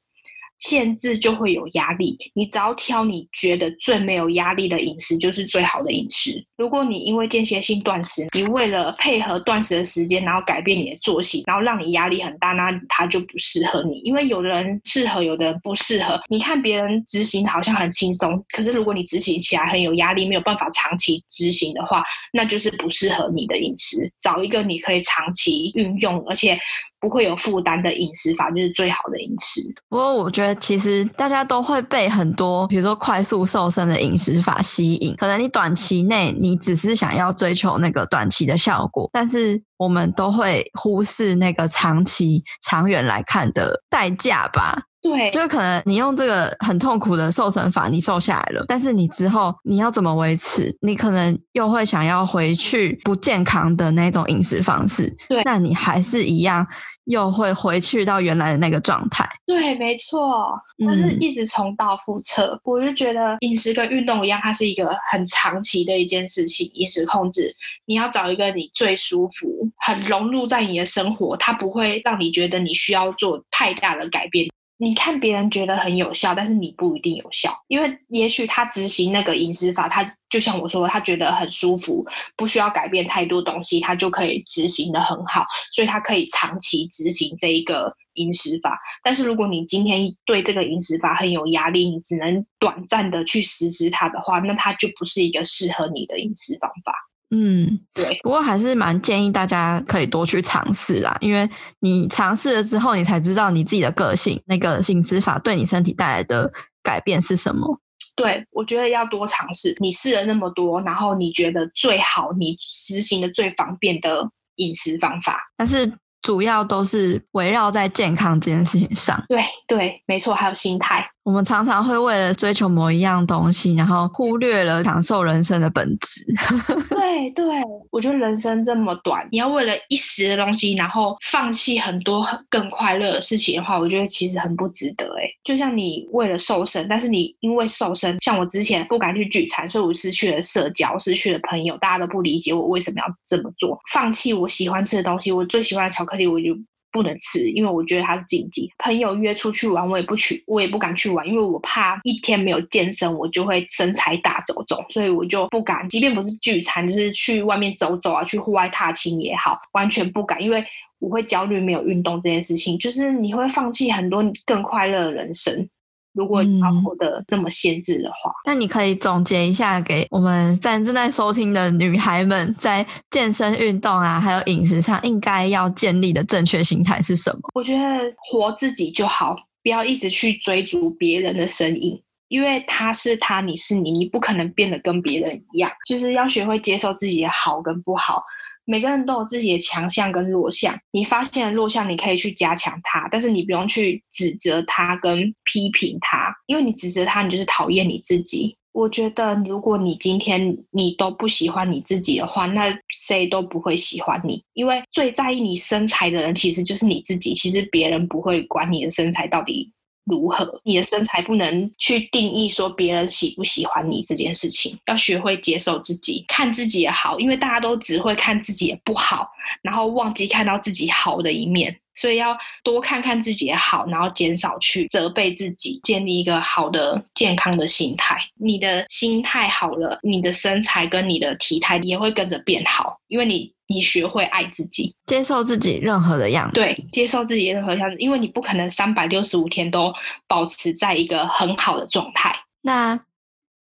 [0.66, 6.44] 限制就会有压力，你只要挑你觉得最没有压力的饮食，就是最好的饮食。
[6.58, 14.00] 如果你因为间歇性断食，你为了配合断食的时间，然后改变你的作息，然后让你压力很大，那它就不适合你。
[14.00, 16.20] 因为有的人适合，有的人不适合。
[16.30, 24.12] 你看别人执行好像很轻松，可是如果你执行起来很有压力，没有办法长期执行的话，那就是不适合你的饮食。
[24.18, 26.58] 找一个你可以长期运用，而且。
[27.06, 29.62] 不会有负担的饮食法就是最好的饮食。
[29.88, 35.16] 不过我觉得其实大家都会被很多，比如说快速瘦身的饮食法吸引。
[35.16, 44.86] 可能你短期内你只是想要追求那个短期的效果，但是我们都会忽视那个长期、长远来看的代价吧。
[45.08, 50.76] 对，就是可能你用这个很痛苦的瘦身法，你瘦下来了，但是你之后你要怎么维持？
[50.82, 55.16] 你可能又会想要回去不健康的那种饮食方式。
[55.30, 56.66] 对，那你还是一样。
[57.06, 59.30] 又会回去到原来的那个状态。
[59.46, 62.54] 对，没错，就是一直重蹈覆辙。
[62.54, 62.60] 嗯。
[62.64, 66.68] 我就觉得饮食跟运动一样，它是一个很长期的一件事情。
[66.74, 74.48] 饮食控制，你要找一个你最舒服、很融入在你的生活，它不会让你觉得你需要做太大的改变。
[74.78, 88.78] 你看别人觉得很有效，但是你不一定有效，因为也许他执行那个饮食法，他就像我说，他觉得很舒服，不需要改变太多东西，他就可以执行的很好，所以他可以长期执行这一个饮食法。
[89.02, 96.94] 但是如果你今天对这个饮食法很有压力，你只能短暂的去实施它的话，那它就不是一个适合你的饮食方法。
[97.38, 101.50] 嗯，对，不过还是蛮建议大家可以多去尝试啦，因为
[101.82, 106.50] 你尝试了之后，你才知道你自己的个性，那个饮食法对你身体带来的
[106.82, 107.78] 改变是什么。
[108.16, 109.76] 对，我觉得要多尝试。
[109.80, 119.22] 你试了那么多，然后你觉得最好，你实行的最方便的饮食方法，但是主要都是围绕在健康这件事情上。
[119.28, 121.06] 对对，没错，还有心态。
[121.26, 126.24] 我们常常会为了追求某一样东西，然后忽略了享受人生的本质。
[126.96, 127.44] 对对，
[127.90, 135.04] 我觉得人生这么短，你要为了一时的东西，然后放弃很多更快乐的事情的话，我觉得其实很不值得。
[135.18, 146.56] 哎，就像你为了瘦身，但是你因为瘦身，像我之前不敢去聚餐，所以我失去了社交，失去了朋友，大家都不理解我为什么要这么做，放弃我喜欢吃的东西，我最喜欢的巧克力，我就。
[146.96, 148.72] 不能吃，因为我觉得它是禁忌。
[148.78, 155.88] 朋友约出去玩，我也不去，我也不敢去玩，因为我怕一天没有健身，我就会身材大走走，所以我就不敢。
[155.90, 160.64] 即便不是聚餐，就是去外面走走啊，去户外踏青也好，完全不敢，因为
[161.00, 165.68] 我会焦虑没有运动这件事情，就是你会放弃很多更快乐的人生。
[166.16, 177.40] 如果你要活得这么限制的话，嗯，那你可以总结一下，给我们在正在收听的女孩们，在健身运动啊，还有饮食上，应该要建立的正确心态是什么？
[177.54, 188.24] 我觉得活自己就好，不要一直去追逐别人的身影，因为他是他，你是你，你不可能变得跟别人一样，就是要学会接受自己的好跟不好。
[188.66, 198.56] 每个人都有自己的强项跟弱项，你发现了弱项，你可以去加强它，但是你不用去指责他跟批评他，因为你指责他，你就是讨厌你自己。
[198.74, 207.34] 我觉得，如果你今天你都不喜欢你自己的话，那谁都不会喜欢你，因为最在意你身材的人其实就是你自己。
[207.34, 209.72] 其实别人不会管你的身材到底
[210.06, 210.62] 如何？
[210.64, 219.30] 你的身材不能去定义说别人喜不喜欢你这件事情，要学会接受自己，看自己也好，因为大家都只会看自己也不好，
[219.62, 221.76] 然后忘记看到自己好的一面。
[221.96, 228.18] 所以要多看看自己的好，然后减少去责备自己，建立一个好的健康的心态。
[228.40, 236.54] 你的心态好了，你的身材跟你的体态也会跟着变好，因为你你学会爱自己，接受自己任何的样子。
[236.54, 239.94] 对，接受自己任何样子，因为你不可能三百六十五天都
[240.28, 242.36] 保持在一个很好的状态。
[242.62, 243.00] 那。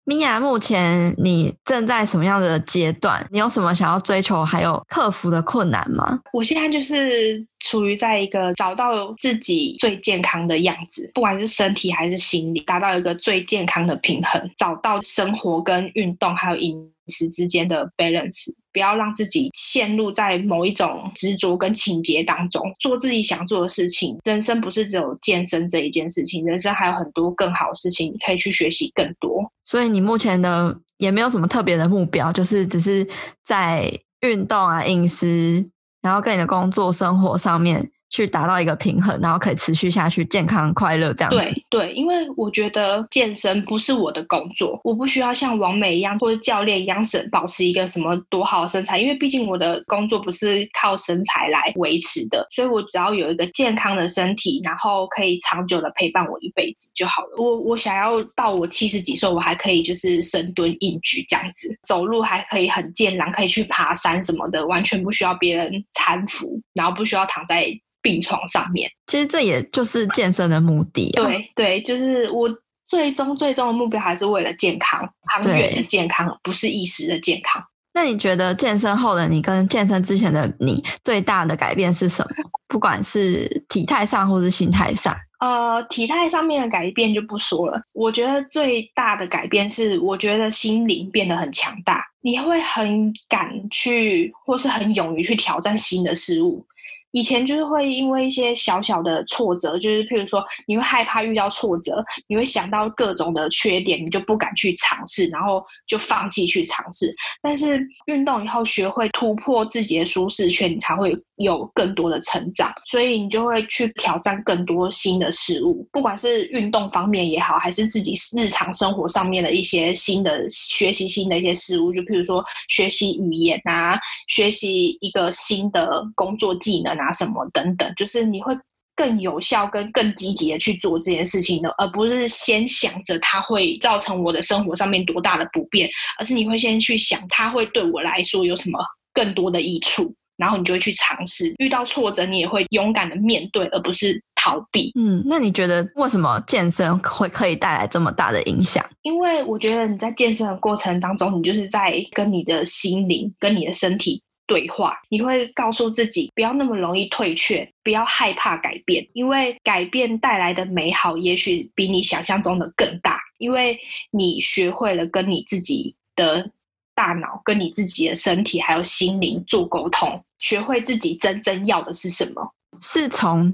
[0.06, 3.26] 米娅，目前你正在什么样的阶段？
[3.30, 6.20] 你有什么想要追求还有克服的困难吗？
[6.32, 16.76] 我现在就是处于在一个找到自己最健康的样子，不管是身体还是心理，达到一个最健康的平衡，找到生活跟运动还有饮
[17.08, 18.52] 食之间的 balance。
[18.74, 24.18] 不要让自己陷入在某一种执着跟情结当中，做自己想做的事情。
[24.24, 29.50] 人生不是只有健身这一件事情，人生还有很多更好的事情，你可以去学习更多。
[29.64, 33.06] 所以你目前的也没有什么特别的目标，就是只是
[33.46, 35.64] 在运动啊、饮食，
[36.02, 37.90] 然后跟你的工作生活上面。
[38.14, 41.30] 去达到一个平衡，然后可以持续下去，健康快乐这样。
[41.32, 57.36] 对对，因为我觉得健身不是我的工作，我不需要像王美一样或者教练一样是保持一个什么多好的身材，因为毕竟我的工作不是靠身材来维持的，所以我只要有一个健康的身体，然后可以长久的陪伴我一辈子就好了。
[57.38, 67.66] 我我想要到我七十几岁，我还可以就是深蹲硬举这样子，走路还可以很健朗，可以去爬山什么的，完全不需要别人搀扶，然后不需要躺在。
[68.04, 71.24] 病床上面，其实这也就是健身的目的啊。
[71.24, 72.46] 对对，就是我
[72.84, 75.00] 最终最终的目标还是为了健康，
[75.32, 77.64] 长远的健康，不是一时的健康。
[77.94, 82.50] 那你觉得健身后的你跟健身之前的你最大的改变是什么？
[82.68, 85.16] 不管是体态上或是心态上？
[85.40, 87.80] 呃，体态上面的改变就不说了。
[87.92, 96.66] 我觉得最大的改变是，我觉得心灵变得很强大，你会很敢去，或是很勇于去挑战新的事物。
[97.14, 107.14] 以前就是会因为一些小小的挫折，就是譬如说你会害怕遇到挫折，你会想到各种的缺点，你就不敢去尝试，然后就放弃去尝试。
[107.40, 112.72] 但是运动以后学会突破自己的舒适圈，你才会有更多的成长。
[112.84, 123.96] 所以你就会去挑战更多新的事物，不管是运动方面也好，还是自己日常生活上面的一些新的学习新的一些事物，就譬如说学习语言啊，
[124.26, 127.03] 学习一个新的工作技能啊。
[127.04, 128.56] 啊，什么等等，就是你会
[128.96, 135.88] 更有效、跟更积极的去做这件事情的，而不是先想着它会造成我的生活上面多大的不便，
[136.18, 138.78] 而是你会先去想它会对我来说有什么
[139.12, 141.52] 更多的益处，然后你就会去尝试。
[141.58, 144.92] 遇到挫折，你也会勇敢的面对，而不是逃避。
[144.96, 148.84] 嗯，那你觉得为什么健身会可以带来这么大的影响？
[149.02, 154.22] 因为我觉得你在健身的过程当中，你就是在跟你的心灵、跟你的身体。
[154.46, 163.18] 对话，你会告诉自己不要那么容易退却，不要害怕改变，因为改变带来的美好也许比你想象中的更大。
[163.38, 163.78] 因为
[164.10, 166.50] 你学会了跟你自己的
[166.94, 173.52] 大脑、跟你自己的身体还有心灵做沟通，学会自己真正要的是什么，是从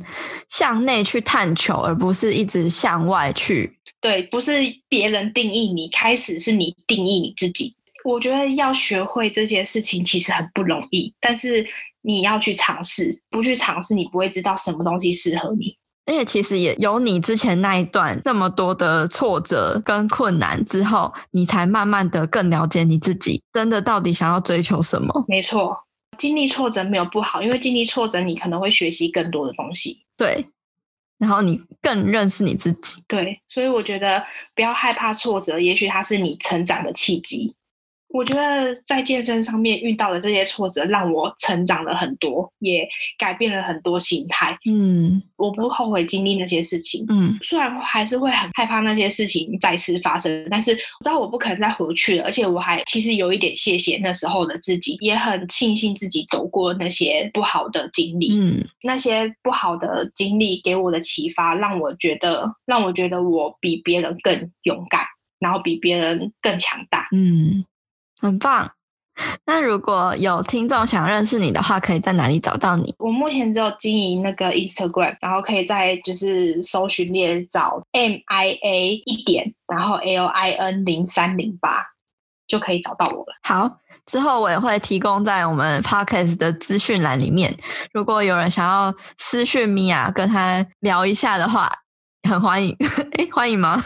[0.49, 3.78] 向内去探求，而不是一直向外去。
[4.01, 7.74] 对，不是别人定义你，开始是你定义你自己。
[8.05, 11.66] 我觉得要学会这些事情其实很不容易，但是
[12.03, 15.76] 你要去尝试，不去尝试你不会知道什么东西适合你。
[16.07, 25.24] 而且其实也有你之前那一段那么多的挫折跟困难之后，你才慢慢的更了解你自己，真的到底想要追求什么。
[25.28, 25.76] 没错，
[26.18, 30.05] 经历挫折没有不好，因为经历挫折你可能会学习更多的东西。
[30.16, 30.44] 对，
[31.18, 33.05] 然后你更认识你自己。
[33.07, 34.24] 对，所以我觉得
[34.57, 37.55] 不要害怕挫折，也许它是你成长的契机。
[38.12, 42.86] 我觉得在健身上面遇到的这些挫折，让我成长了很多，也
[43.16, 44.56] 改变了很多心态。
[44.68, 47.06] 嗯，我不后悔经历那些事情。
[47.08, 52.24] 嗯，虽然还是会很害怕那些事情再次发生，但是我知道我不可能再回去了。
[52.24, 58.36] 而且我还其实有一点谢谢那时候的自己，也很庆幸自己走过那些不好的经历。
[58.40, 65.04] 嗯，那些不好的经历给我的启发，让我觉得让我觉得我比别人更勇敢，
[65.38, 67.06] 然后比别人更强大。
[67.14, 67.64] 嗯。
[68.20, 68.70] 很棒。
[69.44, 72.94] 那如果有听众想认识你的话，可以在哪里找到你？
[72.98, 81.84] 我目前只有经营那个 Instagram，然后可以在就是搜寻列找 M I A 一点，然后 L I N 零三零八
[82.46, 83.34] 就可以找到我了。
[83.42, 83.70] 好，
[84.06, 87.54] 之后我也会提供在我们 Podcast 的资讯栏里面。
[87.92, 91.70] 如果有人想要私讯米娅跟他聊一下的话，
[92.26, 92.74] 很欢迎。
[93.18, 93.78] 诶，欢迎吗？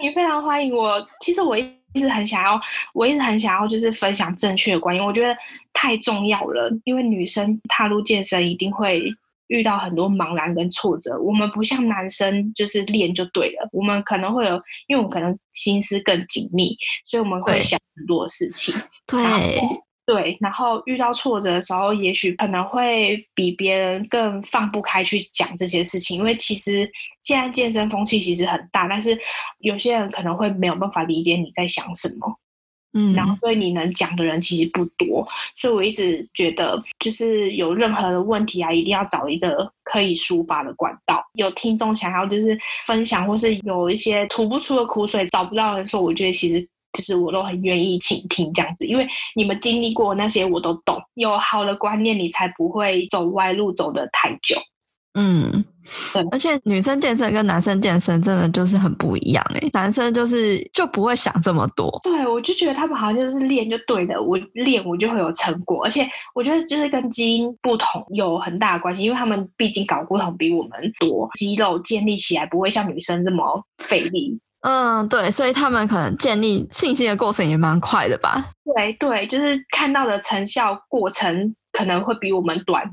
[0.00, 1.06] 欢迎，非常欢迎我。
[1.20, 1.80] 其实我一。
[1.92, 2.60] 一直很想要，
[2.94, 5.34] 我一直很想要，就是分享正确的观念，我觉得
[5.72, 6.70] 太重要了。
[6.84, 9.02] 因为女生踏入健身，一定会
[9.48, 11.20] 遇到很多茫然跟挫折。
[11.20, 13.68] 我们不像男生，就是练就对了。
[13.72, 14.54] 我们可能会有，
[14.86, 18.72] 因为我们可能心思更紧密，所以我们会想很多事情。
[19.08, 19.18] 对。
[20.12, 26.90] 对，然后遇到挫折的时候，也许可能会比别人更放不开去讲这些事情，因为其实
[27.22, 29.16] 现在健身风气其实很大，但是
[29.60, 32.36] 有些人可能会没有办法理解你在想什么，
[32.92, 41.24] 嗯，然后所以你能讲的人其实不多，所以我一直觉得，就是有任何的问题啊，一定要找一个可以抒发的管道。
[41.34, 46.68] 有听众想要就是分享，或是有一些吐不出的苦水找不到人说，我觉得其实。
[46.92, 51.00] 其实我都很愿意倾听这样子，因为你们经历过那些，我都懂。
[51.14, 54.56] 有好的观念，你才不会走歪路走得太久。
[55.14, 55.64] 嗯，
[56.12, 56.24] 对。
[56.30, 61.90] 而且女生健身跟男生健身真的就是很不一样诶，男生就是就不会想这么多。
[62.04, 65.82] 对，我就觉得他们好像就是练就对的，我练我就会有成果。
[65.84, 70.70] 而且我觉得就是跟基因不同有很大的关系，因为他们毕竟睾固酮比我们
[71.00, 74.38] 多，肌肉建立起来不会像女生这么费力。
[74.60, 78.44] 嗯，对，所以他们可能建立信心的过程也蛮快的吧？
[78.64, 82.84] 对对，就是看到的成效过程可能会比我们短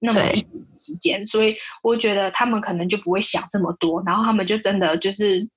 [0.00, 5.48] 那么一点时间，所以我觉得他们可能就不会想这么多，然后他们就真的就是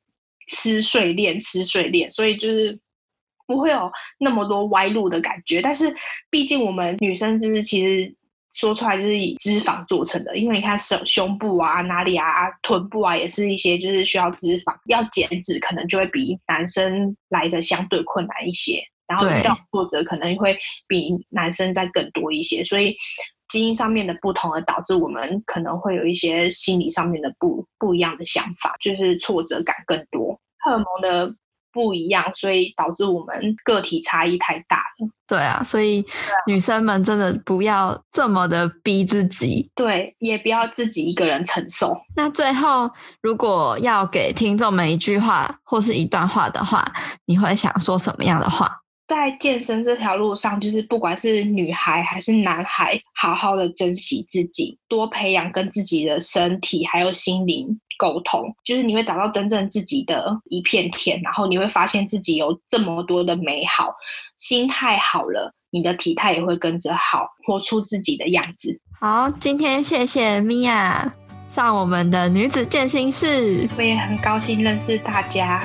[0.47, 2.79] 吃睡练，吃睡练，所以就是
[3.47, 5.61] 不会有那么多歪路的感觉。
[5.61, 5.91] 但是
[6.29, 8.15] 毕竟我们女生就是其实。
[8.55, 22.95] 说出来就是以脂肪做成的，因为你看手胸部啊、哪里啊、臀部啊，也是一些就是需要脂肪，要减脂可能就会比男生来的相对困难一些，然后遇到挫折可能会比男生再更多一些，所以
[23.49, 31.35] 基因上面的不同而导致我们可能会有一些心理上面的不不一样的想法，就是挫折感更多，荷尔蒙的。
[31.75, 35.09] 不一样，所以导致我们个体差异太大了。
[35.27, 36.05] 对啊，所以
[36.47, 41.93] 女生们真的不要这么的逼自己，对，也不要自己一个人承受。
[42.15, 42.89] 那最后，
[43.21, 46.89] 如果要给听众们一句话或是一段话的话，
[47.25, 48.71] 你会想说什么样的话？
[49.07, 57.79] 在健身这条路上，就是不管是女孩还是男孩，好好的珍惜自己，多培养跟自己的身体还有心灵。
[57.97, 63.93] 沟通，就是你会找到真正自己的一片天，然后你会发现自己有这么多的美好。
[64.37, 68.79] 心态好了，你的体态也会跟着好，活出自己的样子。
[68.99, 71.09] 好，今天谢谢 Mia
[71.47, 75.63] 上我们的女子健心室，我也很高兴认识大家。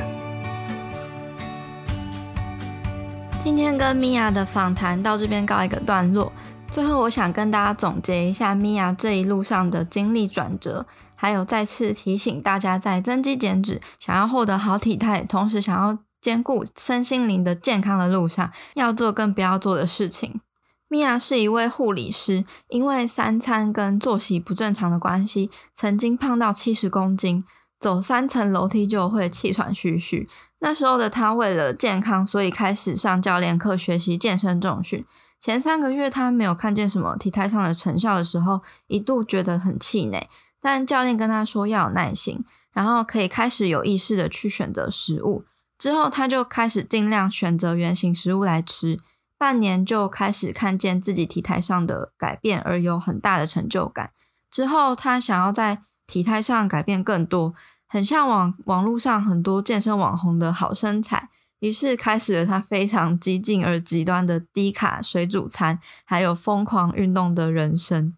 [3.43, 6.33] 今天跟 Mia 的访谈到这边告一个段落。
[6.70, 10.87] 最后，我想跟大家总结一下米娅这一路上的经历转折。
[11.21, 20.41] 还有再次提醒大家，在增肌减脂、想要获得好体态，同时想要兼顾身心灵的健康的路上，要做跟不要做的事情。
[20.89, 27.45] 米娅是一位护理师，因为三餐跟作息不正常的关系，曾经胖到七十公斤，
[27.79, 30.27] 走三层楼梯就会气喘吁吁。
[30.61, 35.05] 那时候的她为了健康，所以开始上教练课学习健身重训。
[35.39, 40.27] 前三个月她没有看见什么体态上的成效的时候，一度觉得很气馁。
[40.61, 45.44] 但教练跟他说要有耐心，然后可以开始有意识的去选择食物。
[45.78, 48.98] 之后他就开始尽量选择原型食物来吃，
[49.38, 54.11] 半年就开始看见自己体态上的改变，而有很大的成就感。
[54.50, 57.54] 之后他想要在体态上改变更多，
[57.88, 61.30] 很向往网络上很多健身网红的好身材，
[61.61, 68.14] 于是开始了他非常激进而极端的低卡水煮餐，还有疯狂运动的人生。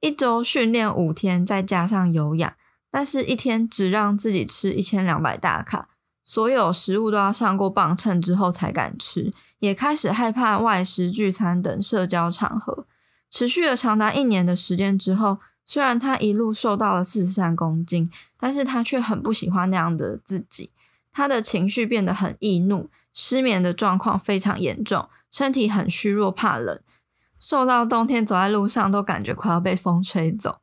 [0.00, 2.54] 一周训练五天，再加上有氧，
[2.90, 5.90] 但是一天只让自己吃一千两百大卡，
[6.24, 12.86] 所有食物都要上过磅秤之后才敢吃，也开始害怕外食、聚餐等社交场合。
[13.30, 20.72] 持续了长达一年的时间之后，虽然他一路瘦到了四十三公斤，但是他却很不喜欢那样的自己。
[21.12, 26.80] 他的情绪变得很易怒，失眠的状况非常严重，身体很虚弱，怕冷。
[27.40, 30.58] 瘦到冬天走在路上都感觉快要被风吹走。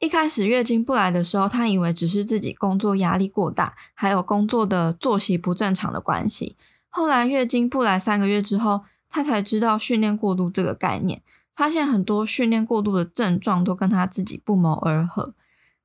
[0.00, 6.56] 一开始月经不来的时候，她以为只是自己工作压力过大，还有工作的作息不正常的关系。
[6.88, 11.22] 后来月经不来三个月之后，她才知道训练过度这个概念，
[11.54, 15.34] 发现很多训练过度的症状都跟她自己不谋而合。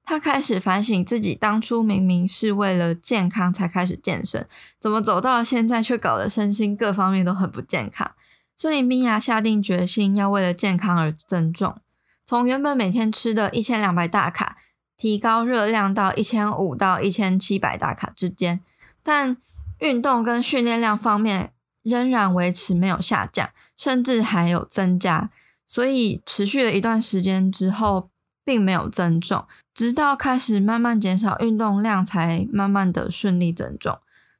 [0.03, 4.47] 她开始反省自己当初明明是为了健康才开始健身，
[4.79, 8.11] 怎么走到了现在却搞得身心各方面都很不健康。
[8.59, 11.77] 所以，Mia 下定决心要为了健康而增重，
[12.25, 14.57] 从原本每天吃的一千两百大卡，
[14.97, 18.59] 提高热量到一千五到一千七百大卡之间，
[19.01, 19.37] 但
[19.77, 21.53] 运动跟训练量方面
[21.83, 25.29] 仍然维持没有下降，甚至还有增加。
[25.65, 28.09] 所以，持续了一段时间之后
[28.43, 33.97] 并没有增重，直到开始慢慢减少运动量，才慢慢的顺利增重。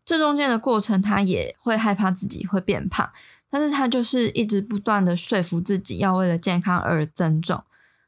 [0.10, 3.07] 这中间的过程，他也会害怕自己会变胖，
[3.47, 7.64] 但是他就是一直不断的说服自己要为了健康而增重。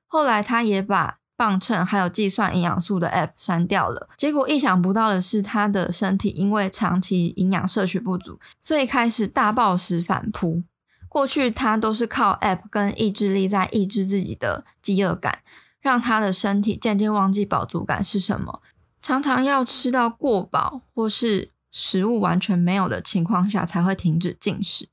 [0.08, 4.10] 后来，他也把磅秤还有计算营养素的 App 删掉了。
[4.18, 10.64] 结果意想不到的是，他的身体因为长期营养摄取不足，所以开始大暴食反扑。
[11.08, 15.44] 过去他都是靠 App 跟意志力在抑制自己的饥饿感。
[15.80, 18.62] 让他的身体渐渐忘记饱足感是什么，
[19.00, 24.90] 常常要吃到过饱或是食物完全没有的情况下才会停止进食，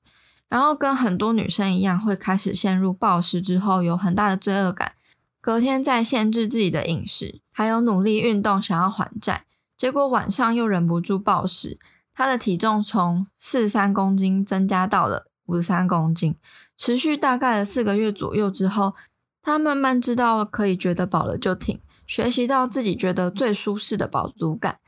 [0.49, 4.93] 然后跟很多女生一样，会开始陷入暴食之后有很大的罪恶感，
[5.41, 9.45] 隔天再限制自己的饮食，还有努力运动想要还债，
[9.77, 11.79] 结果晚上又忍不住暴食，
[12.15, 16.37] 她的体重从四十三公斤增加到了五十三公斤，
[16.77, 18.95] 持续大概了四个月左右之后。
[19.41, 24.79] 她慢慢知道可以觉得饱了就停，学习到自己觉得最舒适的饱足感。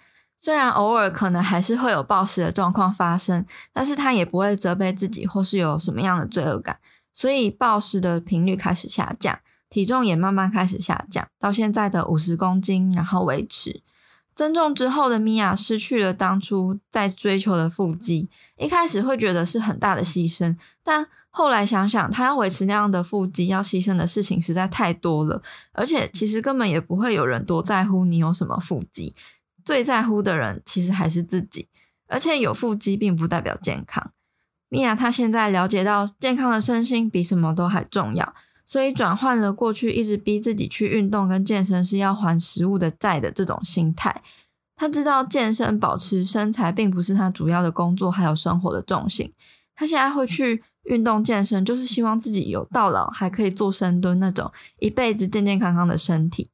[0.41, 6.79] 虽然偶尔可能还是会有暴食的状况发生，但是他也不会责备自己或是有什么样的罪恶感，
[7.13, 9.39] 所以暴食的频率开始下降，
[9.69, 13.83] 体重也慢慢开始下降，到现在的五十公斤，然后维持。
[14.35, 29.15] 增重之后的米娅失去了当初在追求的腹肌，一开始会觉得是很大的牺牲，但后来想想，她要维持那样的腹肌，要牺牲的事情实在太多了，而且其实根本也不会有人多在乎你有什么腹肌，
[29.71, 31.69] 最在乎的人其实还是自己，
[32.09, 34.11] 而且有腹肌并不代表健康。
[34.69, 38.35] 米娅她现在了解到，健康的身心比什么都还重要。
[38.67, 44.21] 所以转换了过去一直逼自己去运动跟健身是要还食物的债的这种心态。
[44.75, 49.33] 她知道健身保持身材并不是她主要的工作还有生活的重心。
[49.77, 54.51] 她现在会去运动健身，就是希望自己有到老还可以做深蹲那种
[54.81, 56.51] 一辈子健健康康的身体。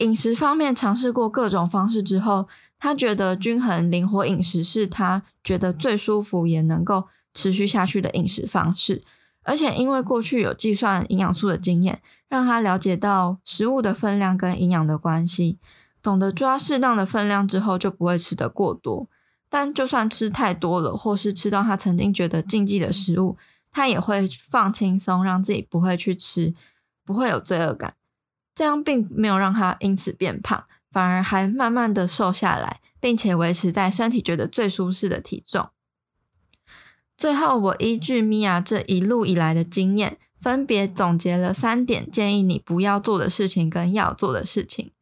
[0.00, 2.48] 饮食方面尝试过各种方式之后，
[2.78, 9.02] 他觉得均衡灵活饮食是他觉得最舒服也能够持续下去的饮食方式。
[9.42, 15.58] 而且因为过去有计算营养素的经验，让他了解到食物的分量跟营养的关系，
[16.02, 19.08] 懂得抓适当的分量之后，就不会吃得过多。
[19.48, 23.36] 但就算吃太多了，或是吃到他曾经觉得禁忌的食物，
[23.70, 26.54] 他也会放轻松，让自己不会去吃，
[27.04, 27.94] 不会有罪恶感。
[28.60, 35.70] 这样并没有让他因此变胖，反而还慢慢的瘦下来，并且维持在身体觉得最舒适的体重。
[37.16, 44.92] 最后，我依据米娅这一路以来的经验，分别总结了三点建议你不要做的事情跟要做的事情。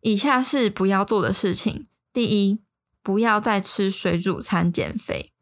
[0.00, 2.60] 以下是不要做的事情：第一，
[3.02, 5.34] 不要再吃水煮餐减肥。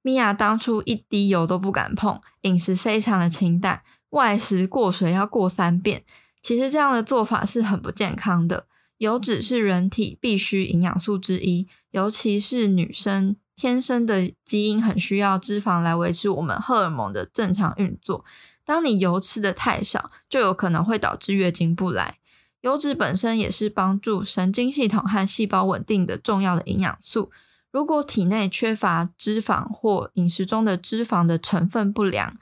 [0.00, 6.04] 米娅当初一滴油都不敢碰，饮食非常的清淡，外食过水要过三遍。
[6.46, 8.68] 其实这样的做法是很不健康的。
[8.98, 13.34] 油脂是人体必需营养素之一，尤其是女生。
[13.56, 18.24] 天生的基因很需要脂肪来维持我们荷尔蒙的正常运作。
[18.64, 22.18] 当你油吃的太少，就有可能会导致月经不来。
[22.60, 27.32] 油脂本身也是帮助神经系统和细胞稳定的重要的营养素。
[27.72, 32.38] 如果体内缺乏脂肪或饮食中的脂肪的成分不良，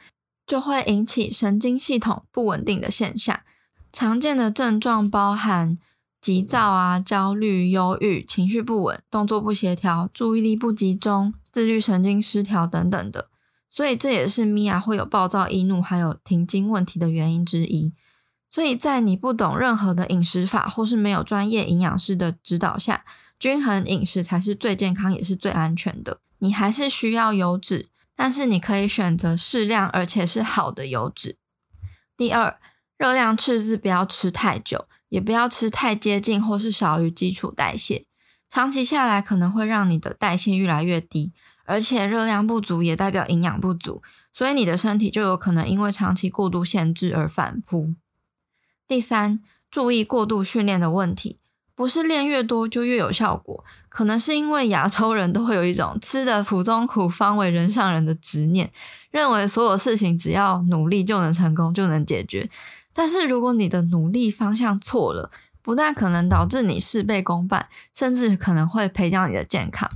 [0.46, 3.40] 就会引起神经系统不稳定的现象。
[3.94, 5.78] 常见的症状包含，
[6.20, 13.28] 急躁啊、焦虑、忧郁、情绪不稳、动作不协调、注意力不集中、自律神经失调等等的，
[13.70, 17.92] 所以这也是米娅会有暴躁易怒还有停经问题的原因之一。
[18.50, 23.04] 所以在你不懂任何的饮食法或是没有专业营养师的指导下，
[23.38, 26.18] 均衡饮食才是最健康也是最安全的。
[26.38, 31.36] 你还是需要油脂，但是你可以选择适量而且是好的油脂。
[32.16, 32.58] 第二，
[32.96, 34.86] 热量赤字不要吃太久。
[35.10, 38.04] 也不要吃太接近或是少于基础代谢，
[38.50, 41.32] 长期下来可能会让你的代谢越来越低，
[41.66, 47.94] 而且热量不足也代表营养不足，所以你的身体就有可能因为长期过度限制而反扑。
[48.88, 49.38] 第三，
[49.70, 51.38] 注意过度训练的问题，
[51.76, 58.72] 不是练越多就越有效果，可能是因为亚洲人都会有一种吃得苦中苦方为人上人的执念，
[59.12, 62.50] 认为所有事情只要努力就能成功，就能解决。
[62.94, 65.30] 但是，如果你的努力方向错了，
[65.60, 69.90] 不但可能导致你事倍功半，甚至可能会赔掉你的健康。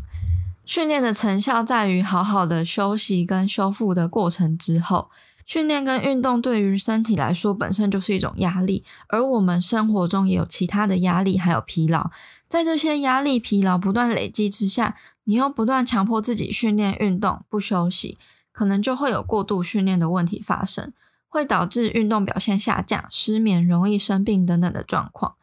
[0.66, 5.10] 训练的成效在于好好的休息跟修复的过程之后。
[5.46, 12.10] 训练跟运动对于身体来说本身就是一种压力，而我们生活中也有其他的压力还有疲劳。
[12.50, 14.94] 在这些压力疲劳不断累积之下，
[15.24, 18.18] 你又不断强迫自己训练运动不休息，
[18.52, 20.92] 可能就会有过度训练的问题发生。
[21.28, 25.36] 会导致运动表现下降、失眠、容易生病等等的状况。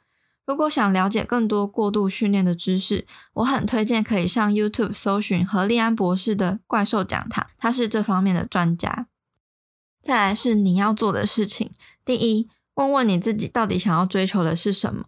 [0.46, 9.08] 如果想了解更多过度训练的知识，我很推荐可以上 YouTube 搜寻何立安博士的怪兽讲堂，他是这方面的专家。
[10.04, 11.72] 再来是你要做的事情，
[12.06, 15.06] 第一，问问你自己到底想要追求的是什么。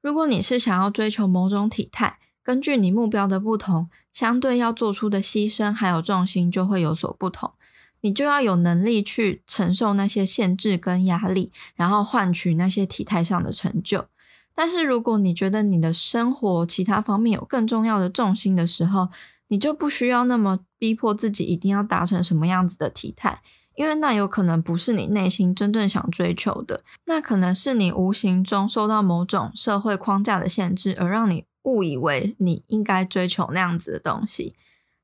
[0.00, 7.52] 如果你是想要追求某种体态，根据你目标的不同，相对要做出的牺牲还有重心就会有所不同。
[8.00, 14.06] 你就要有能力去承受那些限制跟压力，然后换取那些体态上的成就。
[14.54, 19.08] 但是如果你觉得你的生活其他方面有更重要的重心的时候，
[19.48, 23.40] 你就不需要那么逼迫自己一定要达成什么样子的体态，
[23.76, 34.54] 因为那有可能不是你内心真正想追求的，那可能是你无形中受到某种社会框架的限制，而让你误以为你应该追求那样子的东西。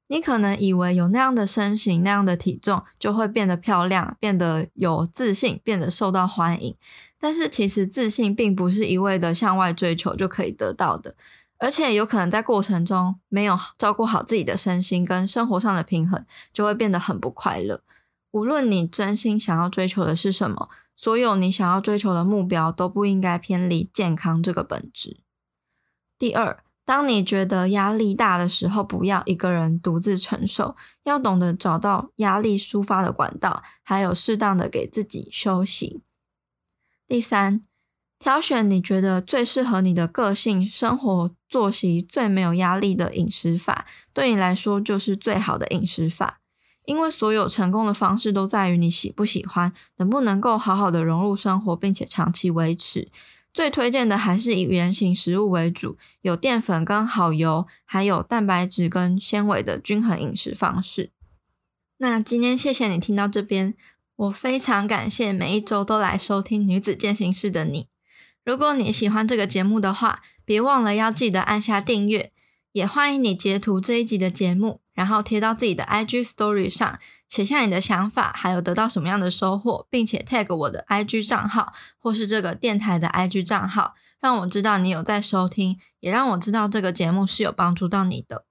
[0.07, 6.77] 你可能以为有那样的身形、那样的体重就会变得漂亮、变得有自信、变得受到欢迎。
[7.19, 11.17] 但是其实自信并不是一味的向外追求就可以得到的，
[11.59, 17.83] 而且有可能在过程中没有照顾好自己的身心跟生活上的平衡，就会变得很不快乐。
[18.33, 25.19] 无论你真心想要追求的是什么，所有你想要追求的目标都不应该偏离健康这个本质。
[26.19, 36.03] 第二，当你觉得压力大的时候，不要一个人独自承受，要懂得找到压力抒发的管道，还有适当的给自己休息。
[37.09, 37.63] 第三，
[38.19, 46.41] 挑选你觉得最适合你的个性、生活作息、最没有压力的饮食法，对你来说就是最好的饮食法。
[46.85, 53.11] 因为所有成功的方式都在于你喜不喜欢，能不能够好好的融入生活，并且长期维持。
[53.55, 61.13] 最推荐的还是以原型食物为主，有淀粉跟好油，还有蛋白质跟纤维的均衡饮食方式。
[61.99, 63.75] 那今天谢谢你听到这边。
[64.17, 67.89] 我非常感谢每一周都来收听《女子健行室》的你。
[68.45, 72.33] 如果你喜欢这个节目的话，别忘了要记得按下订阅。
[72.73, 88.47] 也欢迎你截图这一集的节目，然后贴到自己的 IG Story 上，写下你的想法，还有得到什么样的收获，并且 tag 我的 IG 账号或是这个电台的 IG 账号，让我知道你有在收听，也让我知道这个节目是有帮助到你的。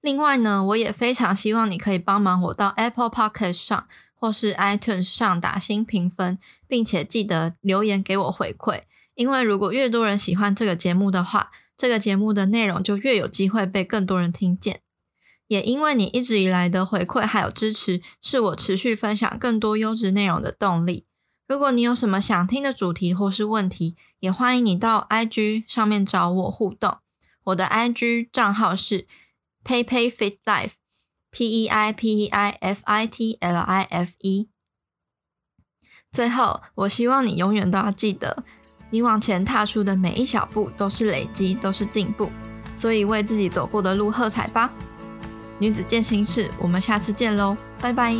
[0.00, 3.88] 另外呢，我也非常希望你可以帮忙我到 Apple Podcast 上。
[4.22, 8.82] 或是 iTunes 上打新评分，并且记得留言给我回馈，
[9.14, 14.82] 因为如果越多人喜欢这个节目的话，这个节目的内容就越有机会被更多人听见。
[15.50, 21.04] 也因为你一直以来的回馈还有支持，是我持续分享更多优质内容的动力。
[21.48, 26.98] 如果你有什么想听的主题或是问题，也欢迎你到 IG 上面找我互动。
[27.42, 29.08] 我的 IG 账号是
[29.64, 30.74] PeiPeiFitLife。
[31.32, 34.48] P E I P E I F I T L I F E。
[36.10, 38.44] 最后，我希望你永远都要记得，
[38.90, 42.30] 你往前踏出的每一小步都是累积，都是进步。
[42.74, 44.72] 所以，为自己走过的路喝彩吧！
[45.60, 48.16] 女子健心室，我们下次见喽，拜拜。